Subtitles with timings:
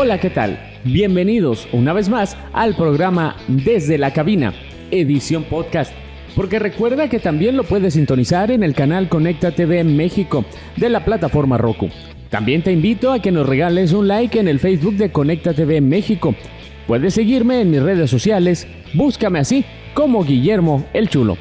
[0.00, 0.60] Hola, ¿qué tal?
[0.84, 4.54] Bienvenidos una vez más al programa Desde la Cabina,
[4.92, 5.92] edición podcast.
[6.36, 10.44] Porque recuerda que también lo puedes sintonizar en el canal Conecta TV México
[10.76, 11.88] de la plataforma Roku.
[12.30, 15.80] También te invito a que nos regales un like en el Facebook de Conecta TV
[15.80, 16.32] México.
[16.86, 21.36] Puedes seguirme en mis redes sociales, búscame así como Guillermo el Chulo.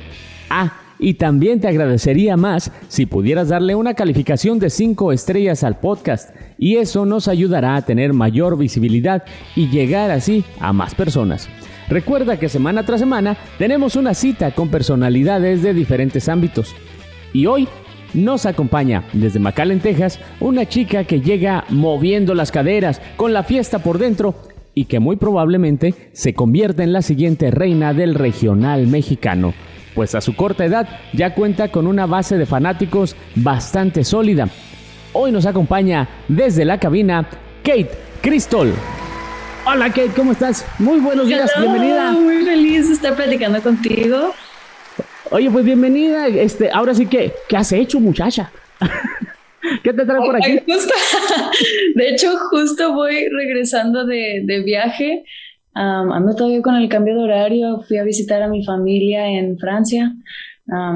[0.49, 5.79] Ah, y también te agradecería más si pudieras darle una calificación de 5 estrellas al
[5.79, 9.23] podcast y eso nos ayudará a tener mayor visibilidad
[9.55, 11.49] y llegar así a más personas.
[11.89, 16.75] Recuerda que semana tras semana tenemos una cita con personalidades de diferentes ámbitos.
[17.31, 17.67] Y hoy
[18.13, 23.79] nos acompaña desde McAllen, Texas, una chica que llega moviendo las caderas, con la fiesta
[23.79, 24.35] por dentro
[24.73, 29.53] y que muy probablemente se convierte en la siguiente reina del regional mexicano
[29.97, 34.47] pues a su corta edad ya cuenta con una base de fanáticos bastante sólida.
[35.11, 37.27] Hoy nos acompaña desde la cabina
[37.63, 37.89] Kate
[38.21, 38.71] Crystal.
[39.65, 40.67] Hola Kate, ¿cómo estás?
[40.77, 42.11] Muy buenos días, bienvenida.
[42.11, 44.35] Muy feliz de estar platicando contigo.
[45.31, 46.27] Oye, pues bienvenida.
[46.27, 48.51] Este, ahora sí que, ¿qué has hecho, muchacha?
[49.83, 50.59] ¿Qué te trae por aquí?
[51.95, 55.23] de hecho, justo voy regresando de, de viaje
[55.77, 60.13] ando todavía con el cambio de horario, fui a visitar a mi familia en Francia,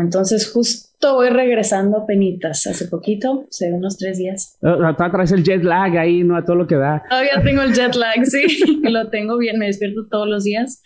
[0.02, 4.58] entonces justo voy regresando a penitas, hace poquito, hace unos tres días.
[4.62, 7.04] Uh, traes el jet lag ahí, no a todo lo que da.
[7.10, 10.84] Todavía tengo el jet lag, sí, lo tengo bien, me despierto todos los días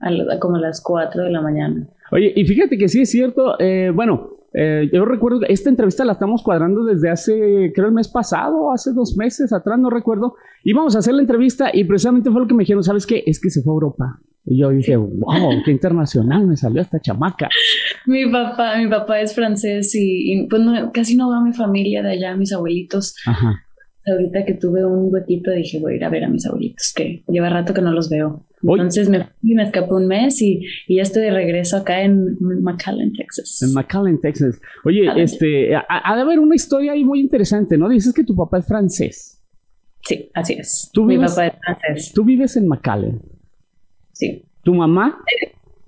[0.00, 1.86] a, como a las 4 de la mañana.
[2.10, 6.04] Oye, y fíjate que sí es cierto, eh, bueno, eh, yo recuerdo que esta entrevista
[6.04, 10.34] la estamos cuadrando desde hace, creo el mes pasado, hace dos meses atrás, no recuerdo.
[10.64, 13.22] Íbamos a hacer la entrevista y precisamente fue lo que me dijeron, ¿sabes qué?
[13.26, 14.20] Es que se fue a Europa.
[14.44, 17.48] Y yo dije, wow, qué internacional me salió esta chamaca.
[18.06, 22.12] mi papá, mi papá es francés y, pues casi no va a mi familia de
[22.12, 23.14] allá, mis abuelitos.
[23.26, 23.62] Ajá.
[24.04, 27.22] Ahorita que tuve un huequito dije, voy a ir a ver a mis abuelitos, que
[27.28, 28.44] lleva rato que no los veo.
[28.62, 33.12] Entonces me, me escapé un mes y, y, ya estoy de regreso acá en McAllen,
[33.12, 33.60] Texas.
[33.62, 34.60] En McAllen, Texas.
[34.84, 37.88] Oye, este, ha, de haber una historia ahí muy interesante, ¿no?
[37.88, 39.40] Dices que tu papá es francés.
[40.04, 40.90] Sí, así es.
[40.92, 42.12] ¿Tú Mi papá es francés.
[42.12, 43.20] ¿Tú vives en McAllen?
[44.12, 44.44] Sí.
[44.62, 45.22] ¿Tu mamá?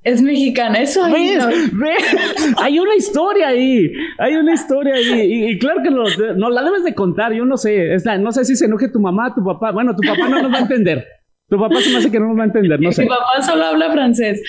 [0.04, 2.16] Es mexicana, eso ¿Ves?
[2.58, 5.50] Hay una historia ahí, hay una historia ahí.
[5.50, 7.96] Y, claro que no, la debes de contar, yo no sé.
[8.20, 9.72] no sé si se enoje tu mamá, tu papá.
[9.72, 11.06] Bueno, tu papá no nos va a entender.
[11.48, 13.02] Tu papá se me hace que no nos va a entender, no sé.
[13.02, 14.42] Mi papá solo habla francés.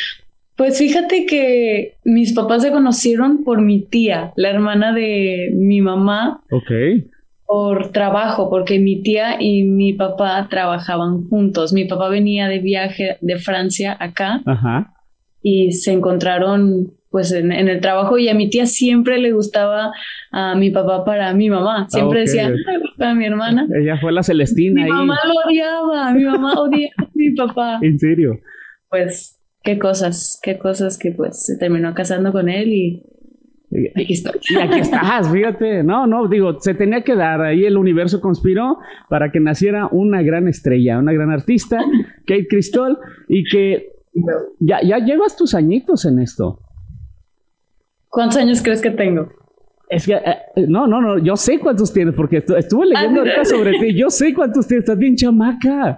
[0.58, 6.42] Pues fíjate que mis papás se conocieron por mi tía, la hermana de mi mamá.
[6.52, 6.72] Ok.
[7.46, 11.72] Por trabajo, porque mi tía y mi papá trabajaban juntos.
[11.72, 14.42] Mi papá venía de viaje de Francia acá.
[14.46, 14.95] Ajá.
[15.48, 19.94] Y se encontraron pues en, el trabajo y a mi tía siempre le gustaba
[20.32, 21.88] a mi papá para mi mamá.
[21.88, 22.52] Siempre decía,
[22.98, 23.68] para mi hermana.
[23.80, 24.84] Ella fue la Celestina.
[24.84, 27.80] Mi mamá lo odiaba, mi mamá odiaba a mi papá.
[27.84, 28.40] ¿En serio?
[28.90, 33.04] Pues qué cosas, qué cosas que pues se terminó casando con él y
[33.96, 34.34] aquí estoy.
[34.50, 35.84] Y aquí estás, fíjate.
[35.84, 37.40] No, no, digo, se tenía que dar.
[37.42, 38.80] Ahí el universo conspiró
[39.10, 41.78] para que naciera una gran estrella, una gran artista,
[42.26, 42.98] Kate Cristol,
[43.30, 43.95] y que
[44.60, 46.60] ya, ya llevas tus añitos en esto.
[48.10, 49.28] ¿Cuántos años crees que tengo?
[49.90, 53.46] Es que, eh, eh, no, no, no, yo sé cuántos tienes, porque estuve leyendo ahorita
[53.46, 53.94] sobre ti.
[53.94, 55.98] Yo sé cuántos tienes, estás bien chamaca.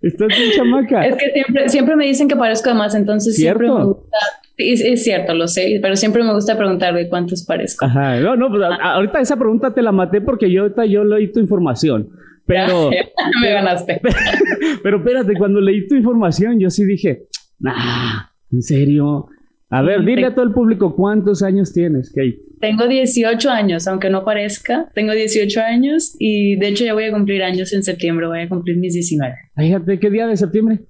[0.00, 1.06] Estás bien chamaca.
[1.06, 4.18] Es que siempre, siempre me dicen que parezco de más, entonces siempre me gusta.
[4.58, 7.84] Es, cierto, lo sé, pero siempre me gusta preguntarle cuántos parezco.
[7.84, 11.30] Ajá, no, no, pues, ahorita esa pregunta te la maté porque yo ahorita yo leí
[11.30, 12.08] tu información.
[12.46, 12.90] Pero.
[13.42, 14.00] me ganaste.
[14.82, 17.26] Pero, espérate, cuando leí tu información, yo sí dije,
[17.66, 19.28] ah, ¿en serio?
[19.68, 22.38] A ver, dile a todo el público cuántos años tienes, Kate.
[22.60, 24.88] Tengo 18 años, aunque no parezca.
[24.94, 28.28] Tengo 18 años y de hecho ya voy a cumplir años en septiembre.
[28.28, 29.34] Voy a cumplir mis 19.
[29.56, 30.80] Fíjate, ¿qué día de septiembre?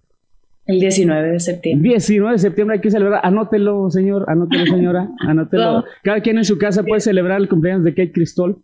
[0.66, 1.88] El 19 de septiembre.
[1.88, 3.20] 19 de septiembre hay que celebrar.
[3.24, 4.26] Anótelo, señor.
[4.28, 5.08] Anótelo, señora.
[5.20, 5.84] Anótelo.
[6.02, 8.62] Cada quien en su casa puede celebrar el cumpleaños de Kate Cristol.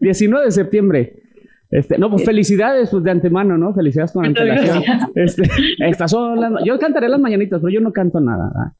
[0.00, 1.23] 19 de septiembre.
[1.74, 3.74] Este, no, pues felicidades pues, de antemano, ¿no?
[3.74, 4.84] Felicidades con antelación.
[5.16, 5.42] Este,
[5.80, 8.76] estas son las, yo cantaré las mañanitas, pero yo no canto nada.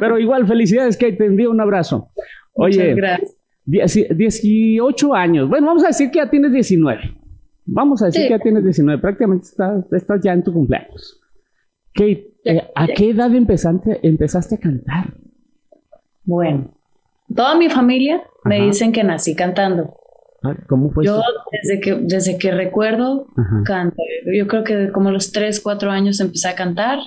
[0.00, 2.08] Pero igual, felicidades, Kate, te envío un abrazo.
[2.54, 3.34] Oye, gracias.
[3.66, 5.46] 18 años.
[5.50, 7.02] Bueno, vamos a decir que ya tienes 19.
[7.66, 8.98] Vamos a decir que ya tienes 19.
[8.98, 11.20] Prácticamente estás, estás ya en tu cumpleaños.
[11.92, 15.12] Kate, eh, ¿a qué edad empezaste, empezaste a cantar?
[16.24, 16.70] Bueno,
[17.34, 19.98] toda mi familia me dicen que nací cantando.
[20.46, 21.22] Ah, ¿Cómo fue Yo
[21.62, 23.28] desde que, desde que recuerdo
[23.64, 23.96] canto.
[24.34, 26.98] Yo creo que como los 3, 4 años empecé a cantar.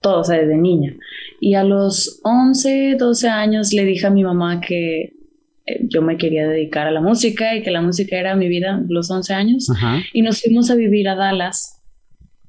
[0.00, 0.94] todo, o sea, desde niña.
[1.40, 5.16] Y a los 11, 12 años le dije a mi mamá que
[5.66, 8.82] eh, yo me quería dedicar a la música y que la música era mi vida
[8.88, 9.68] los 11 años.
[10.12, 11.76] Y nos fuimos a vivir a Dallas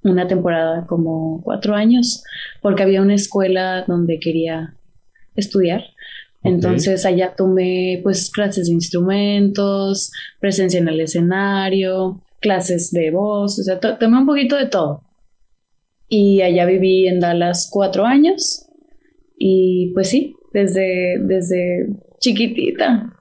[0.03, 2.23] una temporada como cuatro años
[2.61, 4.73] porque había una escuela donde quería
[5.35, 5.83] estudiar.
[6.43, 13.63] Entonces allá tomé pues clases de instrumentos, presencia en el escenario, clases de voz, o
[13.63, 15.01] sea, tomé un poquito de todo.
[16.07, 18.69] Y allá viví en Dallas cuatro años
[19.37, 21.89] y pues sí, desde, desde
[22.19, 23.13] chiquitita.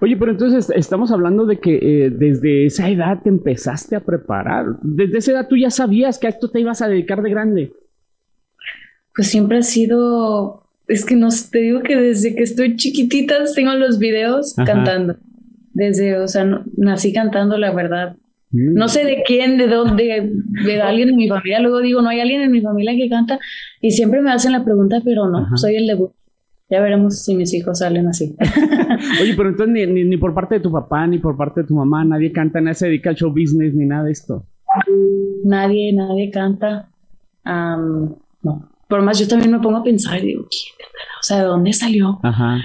[0.00, 4.66] Oye, pero entonces estamos hablando de que eh, desde esa edad te empezaste a preparar.
[4.82, 7.72] Desde esa edad tú ya sabías que a esto te ibas a dedicar de grande.
[9.14, 13.72] Pues siempre ha sido, es que no te digo que desde que estoy chiquitita tengo
[13.74, 15.16] los videos cantando.
[15.72, 18.16] Desde, o sea, nací cantando, la verdad.
[18.50, 18.74] Mm.
[18.74, 20.30] No sé de quién, de dónde,
[20.64, 21.60] de alguien en mi familia.
[21.60, 23.38] Luego digo, no hay alguien en mi familia que canta.
[23.80, 26.12] Y siempre me hacen la pregunta, pero no, soy el debut.
[26.70, 28.36] Ya veremos si mis hijos salen así.
[29.20, 31.74] Oye, pero entonces ni, ni, por parte de tu papá, ni por parte de tu
[31.74, 34.46] mamá, nadie canta, nadie se dedica al show business, ni nada de esto.
[35.44, 36.88] Nadie, nadie canta.
[37.44, 38.73] no.
[38.88, 40.88] Por más, yo también me pongo a pensar y digo, ¿quién
[41.20, 42.20] O sea, ¿de dónde salió?
[42.22, 42.58] Ajá.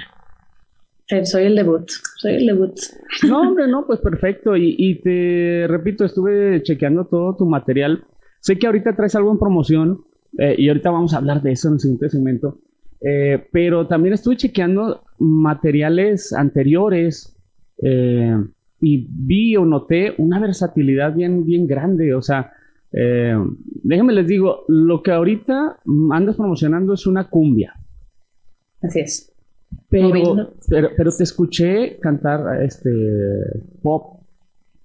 [1.24, 2.78] Soy el debut, soy el debut.
[3.26, 4.56] No, hombre, no, pues perfecto.
[4.56, 8.04] Y, y te repito, estuve chequeando todo tu material.
[8.40, 10.04] Sé que ahorita traes algo en promoción
[10.38, 12.60] eh, y ahorita vamos a hablar de eso en el siguiente segmento.
[13.00, 17.36] Eh, pero también estuve chequeando materiales anteriores
[17.82, 18.36] eh,
[18.80, 22.14] y vi o noté una versatilidad bien, bien grande.
[22.14, 22.52] O sea,
[22.92, 23.36] eh,
[23.82, 25.78] déjenme les digo, lo que ahorita
[26.12, 27.74] andas promocionando es una cumbia.
[28.82, 29.32] Así es.
[29.88, 30.52] Pero,
[30.96, 32.90] pero, te escuché cantar este
[33.82, 34.20] pop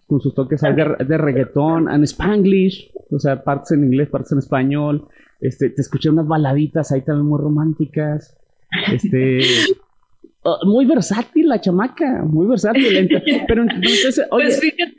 [0.07, 4.39] con sus toques de, de reggaetón, en spanglish, o sea, partes en inglés, partes en
[4.39, 5.07] español.
[5.39, 8.37] Este, te escuché unas baladitas ahí también muy románticas.
[8.91, 9.39] Este,
[10.45, 13.09] oh, muy versátil la chamaca, muy versátil.
[13.47, 14.95] Pero entonces, oye, pues fíjate,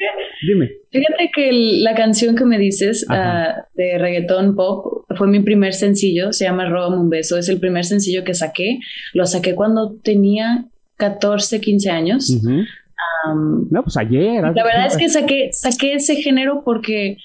[0.47, 0.71] dime.
[0.91, 1.51] Fíjate que
[1.83, 6.69] la canción que me dices uh, de reggaetón pop fue mi primer sencillo, se llama
[6.69, 8.81] Róbame un beso, es el primer sencillo que saqué.
[9.15, 10.67] Lo saqué cuando tenía
[10.97, 12.43] 14, 15 años.
[13.71, 14.43] no, pues ayer.
[14.43, 17.19] La verdad es que saqué, saqué ese género porque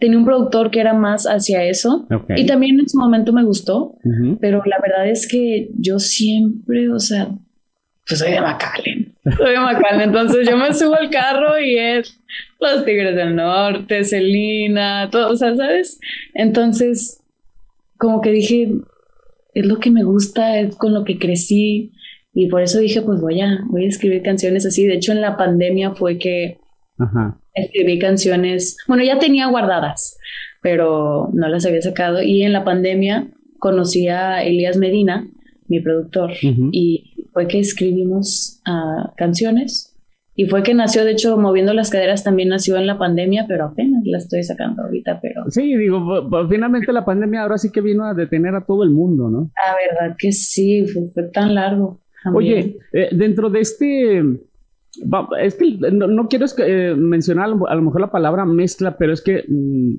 [0.00, 2.08] tenía un productor que era más hacia eso.
[2.36, 3.96] Y también en su momento me gustó,
[4.40, 7.28] pero la verdad es que yo siempre, o sea,
[8.08, 12.18] pues soy de McAllen, soy de McAllen, entonces yo me subo al carro y es
[12.58, 16.00] Los Tigres del Norte, Celina, todo, o sea, ¿sabes?
[16.34, 17.22] Entonces,
[17.98, 18.72] como que dije,
[19.54, 21.92] es lo que me gusta, es con lo que crecí
[22.32, 24.86] y por eso dije, pues voy a, voy a escribir canciones así.
[24.86, 26.59] De hecho, en la pandemia fue que
[27.54, 30.18] Escribí canciones, bueno, ya tenía guardadas,
[30.62, 32.22] pero no las había sacado.
[32.22, 35.26] Y en la pandemia conocí a Elías Medina,
[35.68, 39.86] mi productor, y fue que escribimos uh, canciones.
[40.34, 43.66] Y fue que nació, de hecho, Moviendo las Caderas también nació en la pandemia, pero
[43.66, 45.44] apenas la estoy sacando ahorita, pero...
[45.50, 49.28] Sí, digo, finalmente la pandemia ahora sí que vino a detener a todo el mundo,
[49.28, 49.50] ¿no?
[49.66, 52.00] La verdad que sí, fue, tan largo.
[52.32, 54.22] Oye, eh, dentro de este
[55.40, 59.44] es que no, quiero eh, mencionar a lo mejor la palabra mezcla, pero es que
[59.48, 59.92] mm,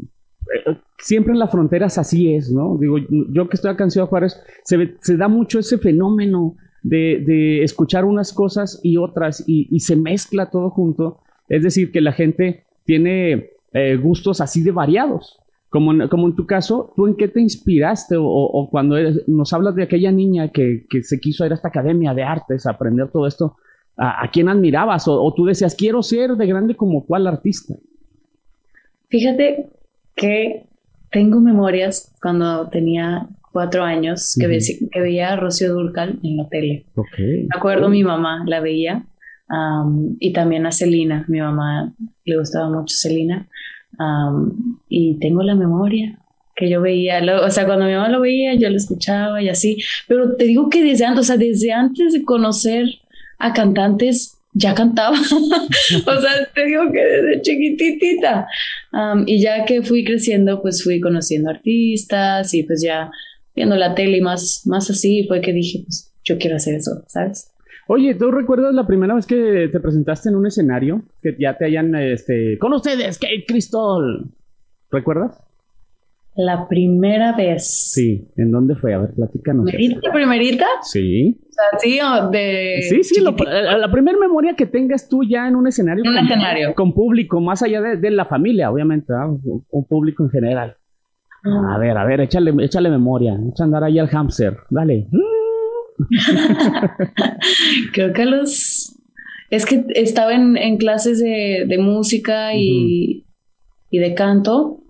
[0.55, 2.77] eh, siempre en las fronteras así es, ¿no?
[2.79, 7.63] Digo, yo que estoy acá en Ciudad Juárez, se, se da mucho ese fenómeno de,
[7.63, 11.19] escuchar unas cosas y otras y, se mezcla todo junto.
[11.47, 15.37] Es decir, que la gente tiene eh, gustos así de variados.
[15.69, 18.15] Como en, como en tu caso, ¿tú en qué te inspiraste?
[18.19, 22.13] O, cuando nos hablas de aquella niña que, que se quiso ir a esta academia
[22.13, 23.55] de artes, a aprender todo esto,
[23.97, 27.75] a, quién admirabas o, tú decías, quiero ser de grande como cuál artista?
[29.09, 29.69] Fíjate
[30.15, 30.65] que
[31.11, 34.47] tengo memorias cuando tenía cuatro años que,
[34.99, 36.85] veía a Rocío Durcal en la tele.
[37.19, 39.05] Me acuerdo mi mamá la veía
[40.19, 41.25] y también a Celina.
[41.27, 41.93] Mi mamá
[42.25, 43.47] le gustaba mucho Celina
[44.87, 46.17] y tengo la memoria
[46.55, 49.77] que yo veía, o sea, cuando mi mamá lo veía, yo lo escuchaba y así,
[50.07, 52.85] pero te digo que desde antes, o sea, desde antes de conocer
[53.41, 55.17] a cantantes ya cantaba.
[55.19, 58.47] o sea, te digo que desde chiquititita.
[59.25, 63.11] y ya que fui creciendo, pues fui conociendo artistas y pues ya
[63.55, 67.51] viendo la tele más, más así, fue que dije, pues yo quiero hacer eso, ¿sabes?
[67.87, 71.03] Oye, ¿tú recuerdas la primera vez que te presentaste en un escenario?
[71.21, 74.25] Que ya te hayan, este, con ustedes, Kate Crystal.
[74.89, 75.50] ¿Recuerdas?
[76.35, 77.91] La primera vez.
[77.91, 78.93] Sí, ¿en dónde fue?
[78.93, 79.65] A ver, platícanos.
[79.65, 80.65] ¿Primerita, primerita?
[80.81, 81.37] Sí.
[81.41, 82.81] O sea, sí, o de...
[82.87, 86.05] Sí, sí, la, primera memoria que tengas tú ya en un escenario.
[86.05, 86.73] En un escenario.
[86.73, 90.77] Con público, más allá de, la familia, obviamente, un público en general.
[91.43, 91.75] Ah.
[91.75, 93.37] A ver, a ver, échale, échale memoria.
[93.51, 94.55] Echa andar ahí al hamster.
[94.69, 95.09] Dale.
[97.93, 98.97] Creo que los...
[99.49, 103.25] Es que estaba en, clases de, música y,
[103.89, 104.80] y de canto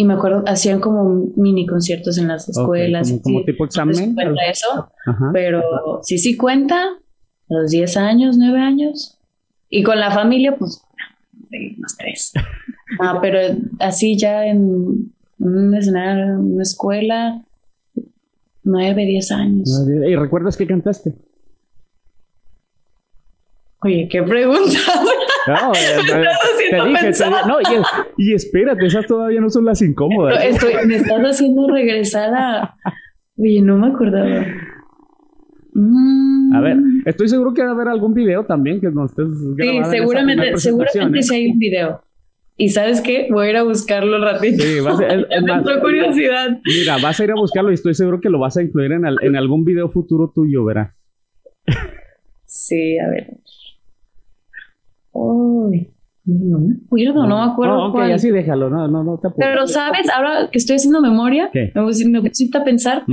[0.00, 3.12] y me acuerdo, hacían como mini conciertos en las escuelas.
[3.22, 4.16] como, tipo examen.
[4.48, 4.90] eso,
[5.34, 5.60] pero
[6.02, 9.18] sí, sí cuenta, a los 10 años, 9 años.
[9.68, 10.82] Y con la familia, pues,
[11.76, 12.32] más tres.
[13.02, 13.40] ah, pero
[13.78, 17.44] así ya en un escenario, en una escuela,
[18.64, 19.86] 9, 10 años.
[19.86, 21.12] ¿Y recuerdas qué cantaste?
[23.82, 24.78] Oye, qué pregunta.
[25.54, 25.72] No,
[26.70, 27.12] te dije,
[27.46, 27.58] no,
[28.16, 30.44] y, espérate, esas todavía no son las incómodas.
[30.44, 32.74] Estoy, me estás haciendo regresar a.
[33.36, 34.44] Oye, no me acordaba.
[36.52, 37.02] A ver, mm.
[37.06, 41.22] estoy seguro que va a haber algún video también que nos estés Sí, seguramente, seguramente
[41.22, 42.02] sí hay un video.
[42.56, 44.62] Y sabes qué, voy a ir a buscarlo ratito.
[44.62, 45.26] Sí, va a ser.
[45.80, 46.60] curiosidad.
[46.64, 49.04] Mira, vas a ir a buscarlo y estoy seguro que lo vas a incluir en,
[49.22, 50.94] en algún video futuro tuyo, verás.
[52.44, 53.28] Sí, a ver.
[55.12, 55.90] Uy,
[56.24, 57.86] no me acuerdo, no, me acuerdo.
[57.86, 61.70] ok, así déjalo, no, no, no te Pero sabes, ahora que estoy haciendo memoria, me,
[62.06, 63.04] me pusiste a pensar.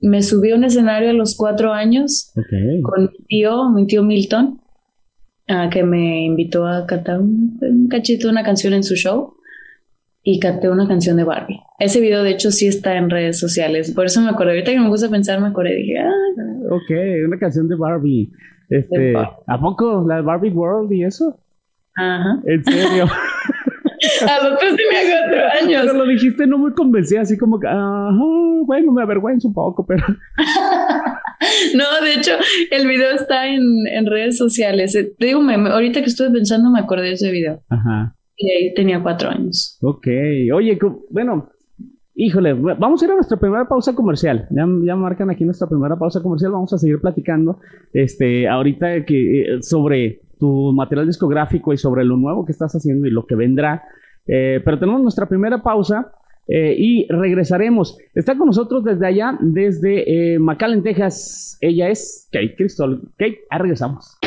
[0.00, 2.32] me subí a un escenario a los cuatro años
[2.82, 4.60] con mi tío, mi tío Milton,
[5.70, 9.34] que me invitó a cantar un, cachito de una canción en su show
[10.22, 11.60] y canté una canción de Barbie.
[11.78, 13.92] Ese video, de hecho, sí está en redes sociales.
[13.92, 14.52] Por eso me acordé.
[14.52, 15.74] Ahorita que me puse a pensar, me acordé.
[15.74, 16.10] Dije, ah.
[16.70, 18.30] Ok, una canción de Barbie.
[18.68, 21.38] Este, ¿A poco la Barbie World y eso?
[21.96, 22.40] Ajá.
[22.44, 23.06] ¿En serio?
[24.28, 25.82] a los tres tenía cuatro años.
[25.82, 28.10] Pero lo dijiste no muy convencida, así como que, ajá,
[28.66, 30.04] bueno, me avergüenzo un poco, pero...
[31.74, 32.32] no, de hecho,
[32.70, 34.94] el video está en, en redes sociales.
[34.94, 37.62] Eh, te digo, ahorita que estuve pensando me acordé de ese video.
[37.68, 38.14] Ajá.
[38.36, 39.78] Y ahí tenía cuatro años.
[39.80, 40.08] Ok.
[40.54, 40.78] Oye,
[41.10, 41.50] bueno,
[42.16, 44.46] Híjole, vamos a ir a nuestra primera pausa comercial.
[44.50, 46.52] Ya, marcan aquí nuestra primera pausa comercial.
[46.52, 47.58] Vamos a seguir platicando
[47.92, 53.08] este, ahorita que, eh, sobre tu material discográfico y sobre lo nuevo que estás haciendo
[53.08, 53.82] y lo que vendrá.
[54.28, 56.12] Eh, pero tenemos nuestra primera pausa
[56.46, 57.98] eh, y regresaremos.
[58.14, 61.58] Está con nosotros desde allá, desde McAllen, Texas.
[61.60, 63.00] Ella es Kate Crystal.
[63.18, 64.18] Kate, regresamos.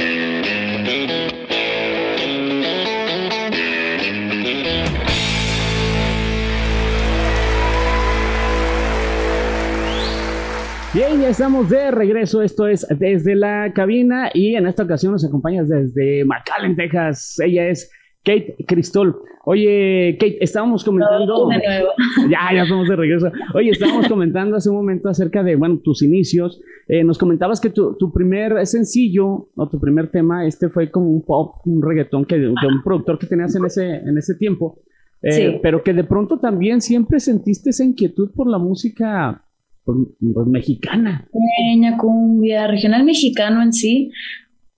[10.97, 12.41] Bien, ya estamos de regreso.
[12.41, 17.39] Esto es desde la cabina y en esta ocasión nos acompañas desde McAllen, Texas.
[17.39, 17.91] Ella es
[18.23, 19.15] Kate Cristol.
[19.45, 21.51] Oye, Kate, estábamos comentando.
[22.31, 23.31] ya, ya estamos de regreso.
[23.53, 26.59] Oye, estábamos comentando hace un momento acerca de, bueno, tus inicios.
[26.87, 31.21] Eh, nos comentabas que tu, primer sencillo o tu primer tema, este fue como un
[31.21, 34.79] pop, un reggaetón que, de un productor que tenías en ese, en ese tiempo.
[35.21, 35.59] Eh, sí.
[35.61, 39.43] Pero que de pronto también siempre sentiste esa inquietud por la música
[39.87, 39.99] pues,
[40.33, 41.29] pues, mexicana.
[41.31, 44.11] Peña, cumbia, regional mexicano en sí.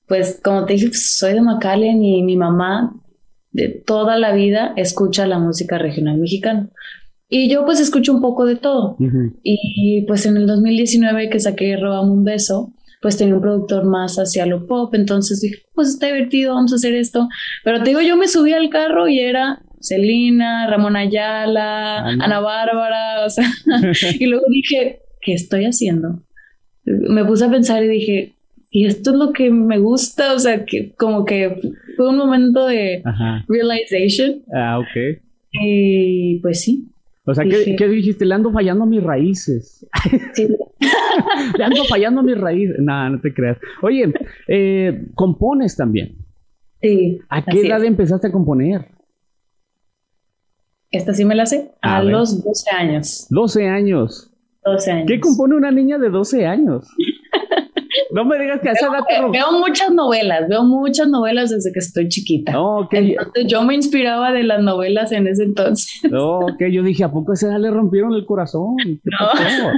[0.07, 2.93] Pues como te dije, pues, soy de McAllen y mi mamá
[3.51, 6.69] de toda la vida escucha la música regional mexicana.
[7.27, 8.97] Y yo pues escucho un poco de todo.
[9.43, 14.17] Y pues en el 2019 que saqué Robame un beso, pues tenía un productor más
[14.17, 17.27] hacia lo pop, entonces dije, pues está divertido, vamos a hacer esto.
[17.63, 23.25] Pero te digo, yo me subí al carro y era Celina, Ramón Ayala, Ana Bárbara,
[23.25, 23.49] o sea,
[24.19, 26.23] y luego dije, ¿qué estoy haciendo?
[26.85, 28.33] Me puse a pensar y dije,
[28.71, 31.59] y esto es lo que me gusta, o sea, que como que
[31.95, 33.03] fue un momento de
[33.47, 34.43] realization.
[34.53, 35.19] Ah, ok.
[35.51, 36.87] Y pues sí.
[37.25, 38.25] O sea, ¿qué, dijiste?
[38.25, 39.87] Le ando fallando a mis raíces.
[40.33, 40.47] Sí.
[41.57, 42.77] Le ando fallando a mis raíces.
[42.79, 43.57] Nada, no te creas.
[43.81, 44.11] Oye,
[44.47, 46.15] eh, compones también.
[46.81, 47.19] Sí.
[47.29, 48.87] ¿A qué edad empezaste a componer?
[50.91, 51.71] Esta sí me la sé.
[51.81, 53.27] A, los 12 años.
[53.29, 54.31] 12 años.
[54.65, 55.05] 12 años.
[55.07, 56.87] ¿Qué compone una niña de 12 años?
[58.11, 61.79] No me digas que a esa edad Veo muchas novelas, veo muchas novelas desde que
[61.79, 62.53] estoy chiquita.
[62.91, 66.01] Entonces yo me inspiraba de las novelas en ese entonces.
[66.11, 68.77] No, ok, yo dije, ¿a poco a esa edad le rompieron el corazón?
[68.77, 69.71] no.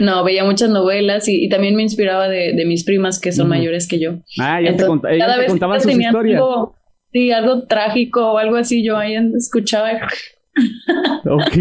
[0.00, 3.98] no, veía muchas novelas y, también me inspiraba de, mis primas que son mayores que
[3.98, 4.18] yo.
[4.40, 6.42] Ah, ya te, contaban sus historias.
[7.14, 9.88] Sí, algo trágico o algo así, yo ahí escuchaba
[11.24, 11.56] ok,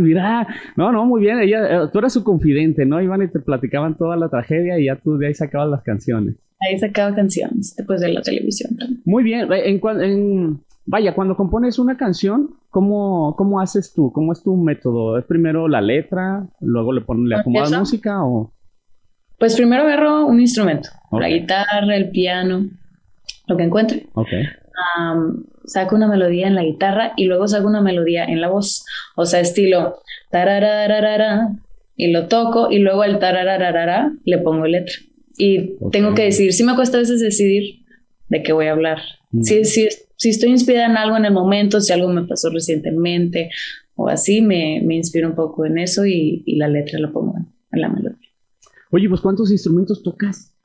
[0.00, 0.46] mira.
[0.76, 1.40] No, no, muy bien.
[1.40, 3.00] Ella, eh, tú eras su confidente, ¿no?
[3.00, 6.36] Iban y te platicaban toda la tragedia y ya tú de ahí sacabas las canciones.
[6.60, 9.02] Ahí sacaba canciones después de la televisión también.
[9.04, 9.48] Muy bien.
[9.52, 14.10] En, vaya, cuando compones una canción, ¿cómo, ¿cómo haces tú?
[14.12, 15.18] ¿Cómo es tu método?
[15.18, 18.52] ¿Es primero la letra, luego le, pones, le acomodas música o...?
[19.38, 20.88] Pues primero agarro un instrumento.
[21.12, 22.70] La guitarra, el piano,
[23.46, 24.06] lo que encuentre.
[24.98, 28.84] Ok saco una melodía en la guitarra y luego saco una melodía en la voz.
[29.16, 31.50] O sea, estilo tararararara,
[31.96, 34.94] y lo toco y luego al tarararara le pongo letra.
[35.38, 37.84] Y tengo que decidir, sí me cuesta a veces decidir
[38.28, 38.98] de qué voy a hablar.
[39.32, 39.42] Mm.
[39.42, 43.50] Si, si, si, estoy inspirada en algo en el momento, si algo me pasó recientemente
[43.94, 47.36] o así, me, me inspiro un poco en eso y, y la letra la pongo
[47.72, 48.18] en la melodía.
[48.90, 50.55] Oye, pues ¿cuántos instrumentos tocas?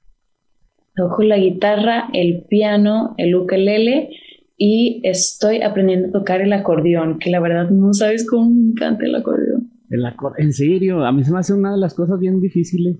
[0.95, 4.09] Toco la guitarra, el piano, el ukelele
[4.57, 9.05] y estoy aprendiendo a tocar el acordeón, que la verdad no sabes cómo me encanta
[9.05, 9.71] el acordeón.
[9.89, 10.05] El
[10.37, 12.97] en serio, a mí se me hace una de las cosas bien difíciles.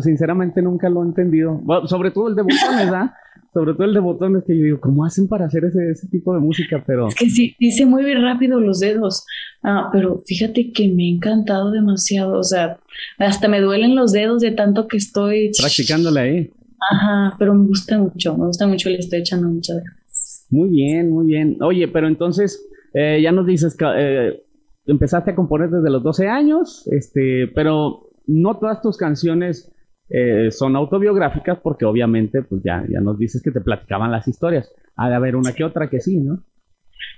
[0.00, 1.60] sinceramente nunca lo he entendido.
[1.86, 3.14] sobre todo el de botones, ¿ah?
[3.52, 6.32] sobre todo el de botones que yo digo, ¿cómo hacen para hacer ese, ese tipo
[6.34, 6.82] de música?
[6.86, 7.08] Pero...
[7.08, 9.24] Es que sí, dice muy rápido los dedos.
[9.62, 12.38] Ah, pero fíjate que me ha encantado demasiado.
[12.38, 12.78] O sea,
[13.18, 15.50] hasta me duelen los dedos de tanto que estoy...
[15.58, 16.50] Practicándole ahí.
[16.90, 20.46] Ajá, pero me gusta mucho, me gusta mucho, le estoy echando muchas ganas.
[20.50, 21.56] Muy bien, muy bien.
[21.62, 24.42] Oye, pero entonces, eh, ya nos dices que eh,
[24.86, 29.72] empezaste a componer desde los 12 años, este, pero no todas tus canciones
[30.08, 34.70] eh, son autobiográficas porque obviamente, pues ya, ya nos dices que te platicaban las historias.
[34.96, 36.44] Ha de haber una que otra que sí, ¿no?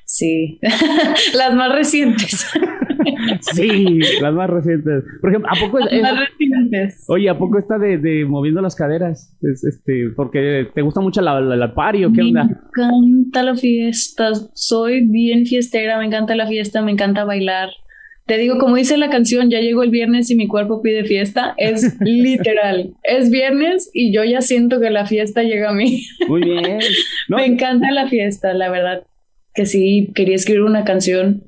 [0.05, 0.61] Sí,
[1.35, 2.47] las más recientes.
[3.41, 5.05] sí, las más recientes.
[5.21, 7.05] Por ejemplo, ¿a poco las más recientes.
[7.09, 9.37] Oye, ¿a poco está de, moviendo las caderas?
[9.43, 12.45] este, porque te gusta mucho la, la, party o qué onda?
[12.45, 17.71] Me encanta la fiesta, soy bien fiestera, me encanta la fiesta, me encanta bailar.
[18.27, 21.55] Te digo, como dice la canción, ya llegó el viernes y mi cuerpo pide fiesta,
[21.59, 22.95] es literal.
[23.03, 26.03] es viernes y yo ya siento que la fiesta llega a mí.
[26.29, 26.79] Muy bien.
[27.29, 29.03] Me encanta la fiesta, la verdad
[29.55, 31.45] que sí quería escribir una canción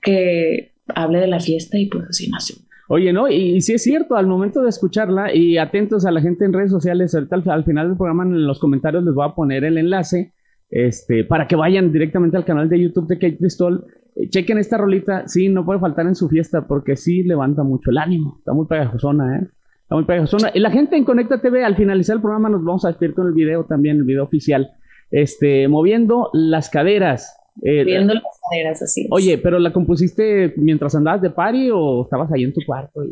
[0.00, 2.56] que hable de la fiesta y pues así nació.
[2.88, 3.28] Oye, ¿no?
[3.28, 6.70] Y, sí es cierto, al momento de escucharla y atentos a la gente en redes
[6.70, 10.32] sociales, ahorita al, final del programa en los comentarios les voy a poner el enlace
[10.68, 13.86] este, para que vayan directamente al canal de YouTube de Kate Bristol
[14.28, 17.98] chequen esta rolita, sí, no puede faltar en su fiesta porque sí levanta mucho el
[17.98, 18.36] ánimo.
[18.38, 19.48] Está muy pegajosona, ¿eh?
[19.82, 20.50] Está muy pegajosona.
[20.54, 23.26] Y la gente en Conecta TV, al finalizar el programa, nos vamos a despedir con
[23.26, 24.70] el video también, el video oficial.
[25.10, 27.36] Este, moviendo las caderas.
[27.60, 29.06] Eh, moviendo las caderas, así.
[29.10, 33.02] Oye, pero ¿la compusiste mientras andabas de party o estabas ahí en tu cuarto?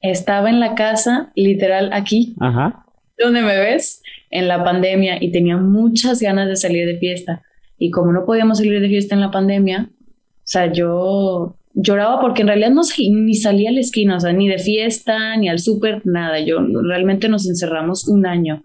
[0.00, 2.36] Estaba en la casa, literal, aquí.
[2.40, 2.84] Ajá.
[3.16, 7.42] Donde me ves, en la pandemia, y tenía muchas ganas de salir de fiesta.
[7.78, 12.42] Y como no podíamos salir de fiesta en la pandemia, o sea, yo lloraba porque
[12.42, 15.58] en realidad no ni salía a la esquina, o sea, ni de fiesta, ni al
[15.58, 16.40] súper, nada.
[16.40, 18.62] Yo realmente nos encerramos un año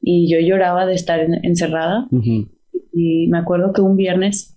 [0.00, 2.06] y yo lloraba de estar encerrada.
[2.92, 4.53] Y me acuerdo que un viernes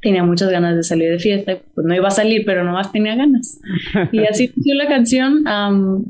[0.00, 3.16] tenía muchas ganas de salir de fiesta, pues no iba a salir, pero nomás tenía
[3.16, 3.60] ganas.
[4.12, 5.44] Y así fue la canción,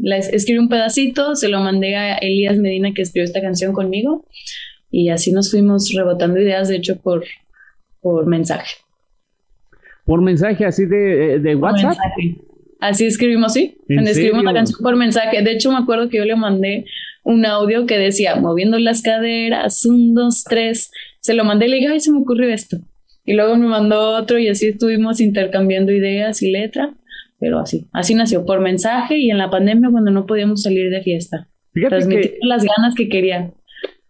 [0.03, 4.24] la escribí un pedacito, se lo mandé a Elías Medina que escribió esta canción conmigo
[4.90, 7.24] y así nos fuimos rebotando ideas, de hecho, por,
[8.01, 8.74] por mensaje.
[10.05, 11.96] Por mensaje así de, eh, de WhatsApp.
[12.81, 13.77] Así escribimos, sí.
[13.88, 15.42] Escribimos la canción por mensaje.
[15.42, 16.87] De hecho, me acuerdo que yo le mandé
[17.24, 20.90] un audio que decía, moviendo las caderas, un, dos, tres.
[21.20, 22.79] Se lo mandé y le dije, ay, se me ocurrió esto.
[23.29, 26.95] Y luego me mandó otro y así estuvimos intercambiando ideas y letra.
[27.38, 31.03] Pero así, así nació por mensaje y en la pandemia cuando no podíamos salir de
[31.03, 31.47] fiesta.
[31.75, 33.53] Transmitir las ganas que quería.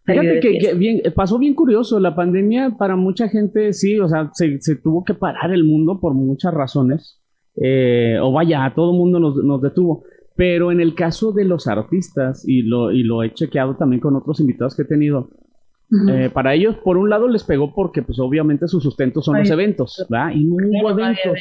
[0.04, 4.76] Fíjate que, bien, pasó bien curioso, la pandemia para mucha gente sí, o sea, se,
[4.76, 7.20] tuvo que parar el mundo por muchas razones,
[7.57, 10.04] eh, o vaya, todo el mundo nos, detuvo,
[10.37, 14.14] pero en el caso de los artistas, y lo, y lo he chequeado también con
[14.14, 15.28] otros invitados que he tenido,
[15.90, 19.51] eh, para ellos, por un lado, les pegó porque, pues, obviamente su sustento son los
[19.51, 20.33] eventos, ¿verdad?
[20.35, 21.38] Y no hubo eventos.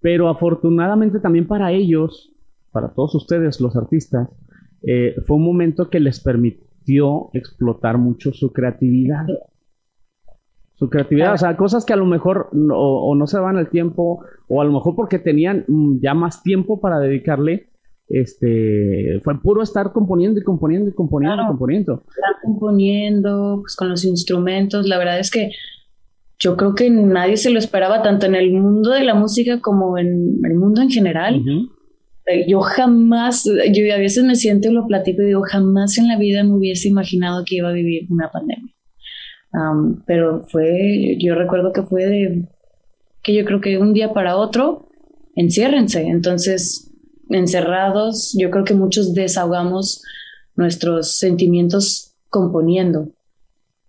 [0.00, 2.34] Pero afortunadamente también para ellos,
[2.70, 4.28] para todos ustedes, los artistas,
[4.82, 9.26] eh, fue un momento que les permitió explotar mucho su creatividad.
[10.74, 13.70] Su creatividad, o sea, cosas que a lo mejor no, o no se van al
[13.70, 17.68] tiempo, o a lo mejor porque tenían mm, ya más tiempo para dedicarle,
[18.08, 22.04] este, fue puro estar componiendo y componiendo y componiendo y componiendo.
[22.08, 25.50] Estar componiendo, pues con los instrumentos, la verdad es que
[26.38, 29.96] yo creo que nadie se lo esperaba tanto en el mundo de la música como
[29.96, 31.40] en el mundo en general.
[32.26, 36.08] Eh, yo jamás, yo a veces me siento y lo platico y digo, jamás en
[36.08, 38.74] la vida me hubiese imaginado que iba a vivir una pandemia.
[40.06, 42.48] pero fue, yo recuerdo que fue de,
[43.22, 44.88] que yo creo que un día para otro,
[45.36, 46.02] enciérrense.
[46.08, 46.91] Entonces,
[47.32, 50.02] encerrados, yo creo que muchos desahogamos
[50.56, 53.08] nuestros sentimientos componiendo.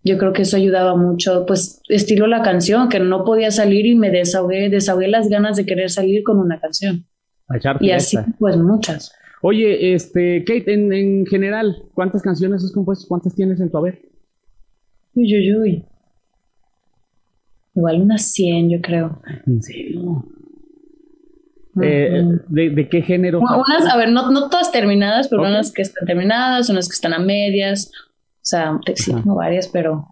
[0.04, 3.96] Yo creo que eso ayudaba mucho, pues estilo la canción, que no podía salir y
[3.96, 7.06] me desahogué, desahogué las ganas de querer salir con una canción
[7.80, 9.14] y así, pues muchas.
[9.42, 13.06] Oye, este, Kate, en, en, general, ¿cuántas canciones has compuesto?
[13.08, 14.02] ¿Cuántas tienes en tu haber?
[15.14, 15.86] Uy, uy, uy.
[17.76, 19.22] Igual unas 100, yo creo.
[19.46, 20.26] ¿En serio?
[21.82, 23.40] Eh, de, qué género?
[23.40, 27.14] Unas, a ver, no, no todas terminadas, pero unas que están terminadas, unas que están
[27.14, 27.92] a medias.
[27.96, 30.08] O sea, sí, tengo varias, pero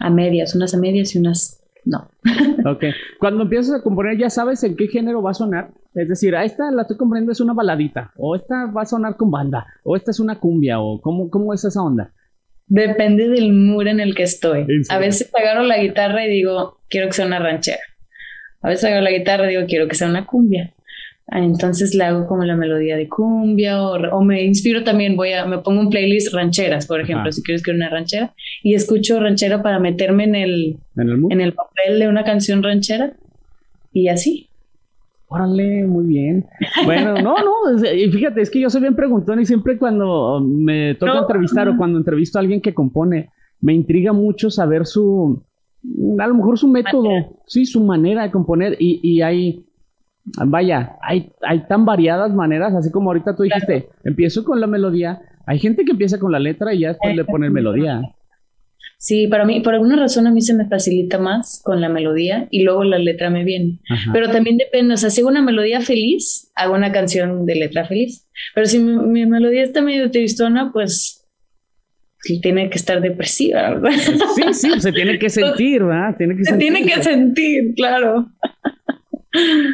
[0.00, 2.08] a medias, unas a medias y unas no.
[2.70, 2.84] ok.
[3.18, 5.70] Cuando empiezas a componer, ya sabes en qué género va a sonar.
[5.94, 9.16] Es decir, a esta la estoy componiendo es una baladita, o esta va a sonar
[9.16, 12.12] con banda, o esta es una cumbia, o cómo, cómo es esa onda.
[12.66, 14.66] Depende del mood en el que estoy.
[14.90, 17.80] A veces agarro la guitarra y digo, quiero que sea una ranchera.
[18.62, 20.72] A veces agarro la guitarra y digo, quiero que sea una cumbia.
[21.28, 25.44] Ah, entonces le hago como la melodía de cumbia o, me inspiro también, voy a,
[25.44, 29.60] me pongo un playlist rancheras, por ejemplo, si quieres que una ranchera, y escucho ranchera
[29.60, 33.14] para meterme en el, ¿En el, papel de una canción ranchera
[33.92, 34.48] y así.
[35.26, 36.46] Órale, muy bien.
[36.84, 37.80] Bueno, no, no,
[38.12, 41.98] fíjate, es que yo soy bien preguntón y siempre cuando me toca entrevistar o cuando
[41.98, 45.42] entrevisto a alguien que compone, me intriga mucho saber su,
[46.18, 47.08] a lo mejor su método,
[47.46, 49.66] sí, su manera de componer y, y hay
[50.46, 55.20] vaya, hay, hay tan variadas maneras, así como ahorita tú dijiste, empiezo con la melodía,
[55.46, 58.02] hay gente que empieza con la letra y ya después le pone melodía.
[58.98, 62.48] Sí, para mí, por alguna razón a mí se me facilita más con la melodía
[62.50, 63.78] y luego la letra me viene.
[64.12, 67.84] Pero también depende, o sea, si hago una melodía feliz, hago una canción de letra
[67.84, 68.26] feliz.
[68.54, 71.15] Pero si mi, melodía está medio tristona, pues
[72.42, 73.90] tiene que estar depresiva, ¿verdad?
[74.34, 76.16] Sí, sí, se tiene que sentir, ¿verdad?
[76.16, 78.26] Tiene que se tiene que sentir, claro.